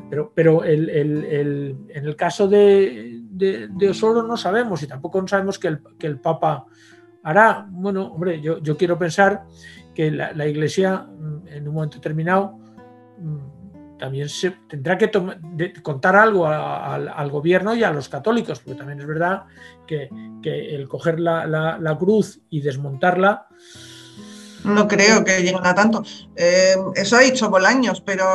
Pero, 0.10 0.32
pero 0.34 0.64
el, 0.64 0.90
en 0.90 2.06
el 2.06 2.16
caso 2.16 2.48
de, 2.48 3.22
Osoro 3.90 4.24
no 4.24 4.36
sabemos 4.36 4.82
y 4.84 4.88
tampoco 4.88 5.26
sabemos 5.28 5.60
que 5.60 5.68
el, 5.68 5.80
que 5.98 6.08
el 6.08 6.20
Papa 6.20 6.66
hará. 7.24 7.68
Bueno, 7.70 8.08
hombre, 8.08 8.42
yo, 8.42 8.60
yo 8.60 8.76
quiero 8.76 8.98
pensar 8.98 9.46
que 9.94 10.12
la, 10.12 10.48
Iglesia 10.48 10.98
mm, 10.98 11.48
en 11.48 11.68
un 11.68 11.74
momento 11.76 11.98
determinado 11.98 12.58
mm, 13.20 13.98
también 14.00 14.28
se 14.30 14.52
tendrá 14.68 14.98
que 14.98 15.12
contar 15.84 16.16
algo 16.16 16.48
al 16.48 17.30
gobierno 17.30 17.76
y 17.76 17.84
a 17.84 17.92
los 17.92 18.08
católicos, 18.08 18.60
porque 18.60 18.78
también 18.78 19.00
es 19.00 19.06
verdad 19.06 19.44
que, 19.86 20.10
el 20.42 20.88
coger 20.88 21.20
la, 21.20 21.46
la 21.46 21.98
cruz 21.98 22.42
y 22.50 22.62
desmontarla 22.62 23.48
no 24.64 24.88
creo 24.88 25.24
que 25.24 25.42
lleguen 25.42 25.66
a 25.66 25.74
tanto. 25.74 26.04
Eh, 26.36 26.76
eso 26.96 27.18
ha 27.18 27.22
dicho 27.22 27.50
Bolaños, 27.50 28.02
pero 28.02 28.26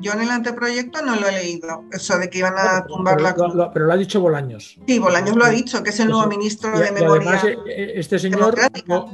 yo 0.00 0.12
en 0.12 0.22
el 0.22 0.30
anteproyecto 0.30 1.02
no 1.02 1.16
lo 1.16 1.28
he 1.28 1.32
leído. 1.32 1.84
Eso 1.92 2.18
de 2.18 2.30
que 2.30 2.38
iban 2.38 2.54
a 2.56 2.86
tumbar 2.86 3.20
la 3.20 3.34
pero 3.72 3.86
lo 3.86 3.92
ha 3.92 3.96
dicho 3.96 4.20
Bolaños. 4.20 4.78
Sí, 4.86 4.98
Bolaños 4.98 5.36
lo 5.36 5.44
ha 5.44 5.50
dicho, 5.50 5.82
que 5.82 5.90
es 5.90 6.00
el 6.00 6.08
nuevo 6.08 6.26
ministro 6.28 6.78
de 6.78 6.92
Memoria. 6.92 7.30
Además, 7.30 7.44
eh, 7.44 7.56
eh, 7.68 7.92
este 7.96 8.18
señor 8.18 8.56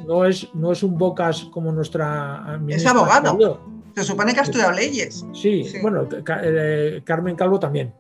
no, 0.07 0.25
es, 0.25 0.49
no 0.55 0.73
es 0.73 0.83
un 0.83 0.97
bocas 0.97 1.45
como 1.53 1.73
nuestra. 1.73 2.61
Es 2.69 2.87
abogado. 2.87 3.61
Se 3.95 4.05
supone 4.05 4.33
que 4.33 4.41
ha 4.41 4.45
estudiado 4.45 4.73
leyes. 4.73 5.27
Sí, 5.33 5.73
bueno, 5.83 6.09
Carmen 7.05 7.37
Calvo 7.37 7.59
también. 7.59 7.93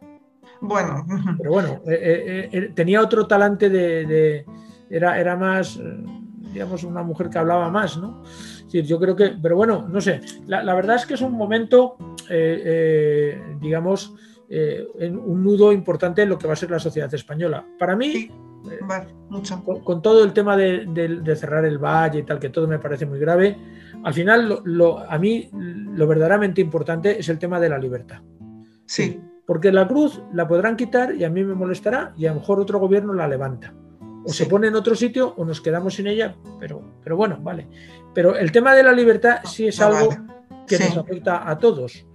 Bueno. 0.61 1.07
Pero 1.39 1.51
bueno, 1.51 1.83
tenía 2.75 3.01
otro 3.01 3.27
talante 3.27 3.69
de, 3.71 4.45
era, 4.91 5.19
era 5.19 5.37
más, 5.37 5.79
digamos, 6.53 6.85
una 6.85 7.03
mujer 7.03 7.31
que 7.31 7.39
hablaba 7.39 7.71
más, 7.71 7.97
¿no? 7.97 8.23
yo 8.71 9.01
creo 9.01 9.17
que, 9.17 9.37
pero 9.43 9.57
bueno, 9.57 9.87
no 9.89 10.01
sé, 10.01 10.21
la, 10.47 10.75
verdad 10.75 10.97
es 10.97 11.07
que 11.07 11.15
es 11.15 11.21
un 11.23 11.33
momento, 11.33 11.97
eh, 12.29 12.63
eh, 12.65 13.57
digamos, 13.61 14.15
eh, 14.49 14.87
un 14.97 15.43
nudo 15.43 15.73
importante 15.73 16.23
en 16.23 16.29
lo 16.29 16.39
que 16.39 16.47
va 16.47 16.53
a 16.53 16.57
ser 16.57 16.71
la 16.71 16.79
sociedad 16.79 17.13
española. 17.13 17.65
Para 17.79 17.97
mí, 17.97 18.31
mucho. 19.29 19.65
Con, 19.65 20.03
todo 20.03 20.23
el 20.23 20.33
tema 20.33 20.57
de, 20.57 21.37
cerrar 21.37 21.65
el 21.65 21.79
valle 21.79 22.21
y 22.21 22.23
tal, 22.23 22.39
que 22.39 22.51
todo 22.51 22.69
me 22.69 22.79
parece 22.79 23.07
muy 23.07 23.19
grave, 23.19 23.57
al 24.05 24.15
final 24.15 24.61
lo, 24.65 24.99
a 24.99 25.19
mí 25.19 25.49
lo 25.53 26.07
verdaderamente 26.07 26.61
importante 26.61 27.19
es 27.19 27.29
el 27.29 27.39
tema 27.39 27.59
de 27.59 27.69
la 27.69 27.79
libertad. 27.79 28.21
Sí. 28.87 29.21
Porque 29.47 29.73
la 29.73 29.89
cruz 29.89 30.23
la 30.33 30.47
podrán 30.47 30.77
quitar 30.77 31.15
y 31.15 31.25
a 31.25 31.31
mí 31.31 31.43
me 31.43 31.55
molestará 31.55 32.13
y 32.17 32.27
a 32.27 32.31
lo 32.33 32.41
mejor 32.41 32.61
otro 32.61 32.79
gobierno 32.79 33.13
la 33.15 33.27
levanta. 33.27 33.75
O 34.25 34.33
se 34.33 34.47
pone 34.47 34.69
en 34.69 34.75
otro 34.75 34.95
sitio 34.95 35.35
o 35.37 35.45
nos 35.45 35.61
quedamos 35.61 35.95
sin 35.95 36.07
ella, 36.07 36.37
pero, 36.59 36.83
pero 37.03 37.17
bueno, 37.17 37.39
vale. 37.41 37.69
Pero 38.15 38.37
el 38.37 38.53
tema 38.53 38.75
de 38.75 38.83
la 38.83 38.93
libertad 38.93 39.41
sí 39.45 39.67
es 39.67 39.81
algo 39.81 40.11
que 40.67 40.79
nos 40.79 40.97
afecta 40.97 41.49
a 41.49 41.59
todos. 41.59 42.07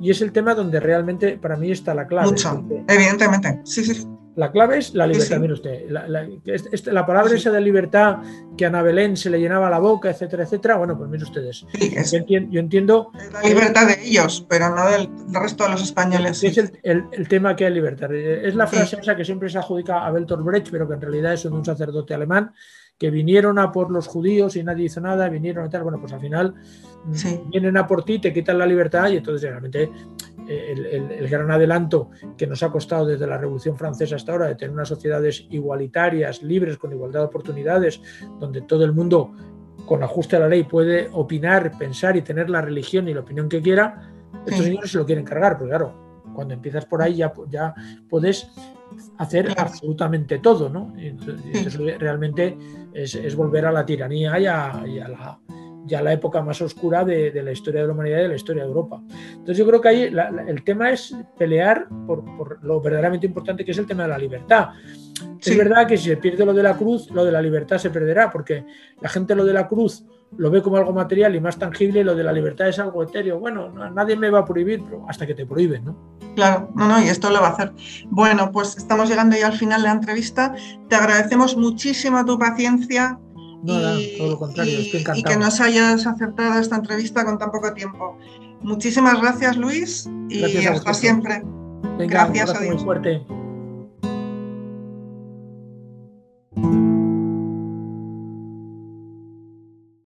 Y 0.00 0.10
es 0.10 0.20
el 0.20 0.32
tema 0.32 0.54
donde 0.54 0.80
realmente 0.80 1.38
para 1.38 1.56
mí 1.56 1.70
está 1.70 1.94
la 1.94 2.06
clave. 2.06 2.28
Mucho, 2.28 2.64
evidentemente. 2.88 3.60
Sí, 3.64 3.84
sí. 3.84 4.06
La 4.34 4.50
clave 4.50 4.78
es 4.78 4.94
la 4.94 5.06
libertad. 5.06 5.38
Mire 5.38 5.52
usted, 5.52 5.90
la, 5.90 7.06
palabra 7.06 7.34
esa 7.34 7.50
de 7.50 7.60
libertad 7.60 8.18
que 8.56 8.64
a 8.64 8.68
Ana 8.68 8.82
Belén 8.82 9.16
se 9.16 9.28
le 9.28 9.38
llenaba 9.38 9.68
la 9.68 9.78
boca, 9.78 10.10
etcétera, 10.10 10.44
etcétera. 10.44 10.76
Bueno, 10.76 10.96
pues 10.96 11.10
miren 11.10 11.26
ustedes. 11.26 11.66
yo, 12.28 12.60
entiendo, 12.60 13.12
La 13.32 13.42
libertad 13.42 13.86
de 13.88 14.06
ellos, 14.06 14.46
pero 14.48 14.74
no 14.74 14.88
del, 14.88 15.08
resto 15.32 15.64
de 15.64 15.70
los 15.70 15.82
españoles. 15.82 16.42
Es 16.42 16.56
el, 16.82 17.28
tema 17.28 17.54
que 17.54 17.66
hay 17.66 17.74
libertad. 17.74 18.12
Es 18.14 18.54
la 18.54 18.66
frase 18.66 18.98
esa 19.00 19.16
que 19.16 19.24
siempre 19.24 19.50
se 19.50 19.58
adjudica 19.58 20.06
a 20.06 20.10
Bertolt 20.10 20.44
Brecht, 20.44 20.68
pero 20.70 20.88
que 20.88 20.94
en 20.94 21.00
realidad 21.00 21.34
es 21.34 21.42
de 21.42 21.50
un 21.50 21.64
sacerdote 21.64 22.14
alemán 22.14 22.52
que 23.02 23.10
vinieron 23.10 23.58
a 23.58 23.72
por 23.72 23.90
los 23.90 24.06
judíos 24.06 24.54
y 24.54 24.62
nadie 24.62 24.84
hizo 24.84 25.00
nada, 25.00 25.28
vinieron 25.28 25.64
a 25.64 25.68
tal, 25.68 25.82
bueno, 25.82 25.98
pues 26.00 26.12
al 26.12 26.20
final 26.20 26.54
mm, 27.04 27.50
vienen 27.50 27.76
a 27.76 27.84
por 27.84 28.04
ti, 28.04 28.20
te 28.20 28.32
quitan 28.32 28.58
la 28.58 28.64
libertad 28.64 29.10
y 29.10 29.16
entonces 29.16 29.50
realmente 29.50 29.90
el, 30.48 31.28
gran 31.28 31.50
adelanto 31.50 32.10
que 32.36 32.46
nos 32.46 32.62
ha 32.62 32.70
costado 32.70 33.06
desde 33.06 33.26
la 33.26 33.38
Revolución 33.38 33.76
Francesa 33.76 34.16
hasta 34.16 34.32
ahora 34.32 34.48
de 34.48 34.54
tener 34.54 34.74
unas 34.74 34.88
sociedades 34.88 35.46
igualitarias, 35.50 36.42
libres, 36.42 36.78
con 36.78 36.92
igualdad 36.92 37.20
de 37.20 37.26
oportunidades, 37.26 38.00
donde 38.38 38.62
todo 38.62 38.84
el 38.84 38.92
mundo 38.92 39.32
con 39.86 40.02
ajuste 40.02 40.36
a 40.36 40.40
la 40.40 40.48
ley 40.48 40.64
puede 40.64 41.08
opinar, 41.12 41.76
pensar 41.78 42.16
y 42.16 42.22
tener 42.22 42.48
la 42.50 42.60
religión 42.60 43.08
y 43.08 43.14
la 43.14 43.20
opinión 43.20 43.48
que 43.48 43.60
quiera, 43.60 44.12
estos 44.46 44.64
señores 44.64 44.90
se 44.90 44.98
lo 44.98 45.06
quieren 45.06 45.24
cargar, 45.24 45.56
porque 45.58 45.70
claro, 45.70 46.22
cuando 46.34 46.54
empiezas 46.54 46.86
por 46.86 47.02
ahí 47.02 47.16
ya, 47.16 47.32
ya 47.50 47.74
puedes 48.08 48.48
hacer 49.18 49.54
absolutamente 49.56 50.38
todo, 50.38 50.68
¿no? 50.68 50.92
Entonces, 50.96 51.76
realmente 51.98 52.56
es, 52.92 53.34
volver 53.36 53.66
a 53.66 53.72
la 53.72 53.84
tiranía 53.84 54.38
y 54.38 54.46
a, 54.46 55.08
la, 55.08 55.40
la, 55.88 56.12
época 56.12 56.42
más 56.42 56.60
oscura 56.62 57.04
de, 57.04 57.32
la 57.42 57.52
historia 57.52 57.82
de 57.82 57.86
la 57.86 57.92
humanidad 57.92 58.18
y 58.18 58.22
de 58.22 58.28
la 58.28 58.36
historia 58.36 58.62
de 58.62 58.68
Europa. 58.68 59.02
Entonces 59.30 59.56
yo 59.56 59.66
creo 59.66 59.80
que 59.80 59.88
ahí 59.88 60.02
el 60.02 60.64
tema 60.64 60.90
es 60.90 61.16
pelear 61.38 61.88
por, 62.06 62.62
lo 62.62 62.80
verdaderamente 62.80 63.26
importante 63.26 63.64
que 63.64 63.72
es 63.72 63.78
el 63.78 63.86
tema 63.86 64.04
de 64.04 64.08
la 64.10 64.18
libertad. 64.18 64.68
Es 65.40 65.56
verdad 65.56 65.86
que 65.86 65.96
si 65.96 66.08
se 66.08 66.16
pierde 66.16 66.44
lo 66.44 66.52
de 66.52 66.62
la 66.62 66.76
cruz, 66.76 67.10
lo 67.10 67.24
de 67.24 67.32
la 67.32 67.42
libertad 67.42 67.78
se 67.78 67.90
perderá, 67.90 68.30
porque 68.30 68.64
la 69.00 69.08
gente 69.08 69.34
lo 69.34 69.44
de 69.44 69.52
la 69.52 69.66
cruz 69.66 70.04
lo 70.36 70.50
ve 70.50 70.62
como 70.62 70.76
algo 70.76 70.92
material 70.92 71.34
y 71.36 71.40
más 71.40 71.58
tangible, 71.58 72.00
y 72.00 72.04
lo 72.04 72.14
de 72.14 72.24
la 72.24 72.32
libertad 72.32 72.68
es 72.68 72.78
algo 72.78 73.02
etéreo. 73.02 73.38
Bueno, 73.38 73.68
nadie 73.90 74.16
me 74.16 74.30
va 74.30 74.40
a 74.40 74.44
prohibir, 74.44 74.82
pero 74.84 75.04
hasta 75.08 75.26
que 75.26 75.34
te 75.34 75.44
prohíben, 75.44 75.84
¿no? 75.84 76.18
Claro, 76.34 76.70
no, 76.74 76.88
no, 76.88 77.02
y 77.02 77.08
esto 77.08 77.28
lo 77.30 77.40
va 77.40 77.48
a 77.48 77.50
hacer. 77.50 77.72
Bueno, 78.08 78.50
pues 78.50 78.76
estamos 78.76 79.08
llegando 79.08 79.36
ya 79.36 79.48
al 79.48 79.52
final 79.52 79.82
de 79.82 79.88
la 79.88 79.94
entrevista. 79.94 80.54
Te 80.88 80.96
agradecemos 80.96 81.56
muchísimo 81.56 82.24
tu 82.24 82.38
paciencia. 82.38 83.18
Y, 83.64 84.18
todo 84.18 84.30
lo 84.30 84.38
contrario, 84.38 84.78
estoy 84.78 85.00
encantado. 85.00 85.18
Y 85.20 85.22
que 85.22 85.36
nos 85.38 85.60
hayas 85.60 86.06
aceptado 86.06 86.60
esta 86.60 86.76
entrevista 86.76 87.24
con 87.24 87.38
tan 87.38 87.50
poco 87.50 87.72
tiempo. 87.72 88.18
Muchísimas 88.60 89.20
gracias, 89.20 89.56
Luis, 89.56 90.08
y 90.28 90.66
hasta 90.66 90.94
siempre. 90.94 91.42
gracias, 91.98 92.54
a 92.54 92.60
Dios. 92.60 92.76
Muy 92.76 92.84
fuerte. 92.84 93.41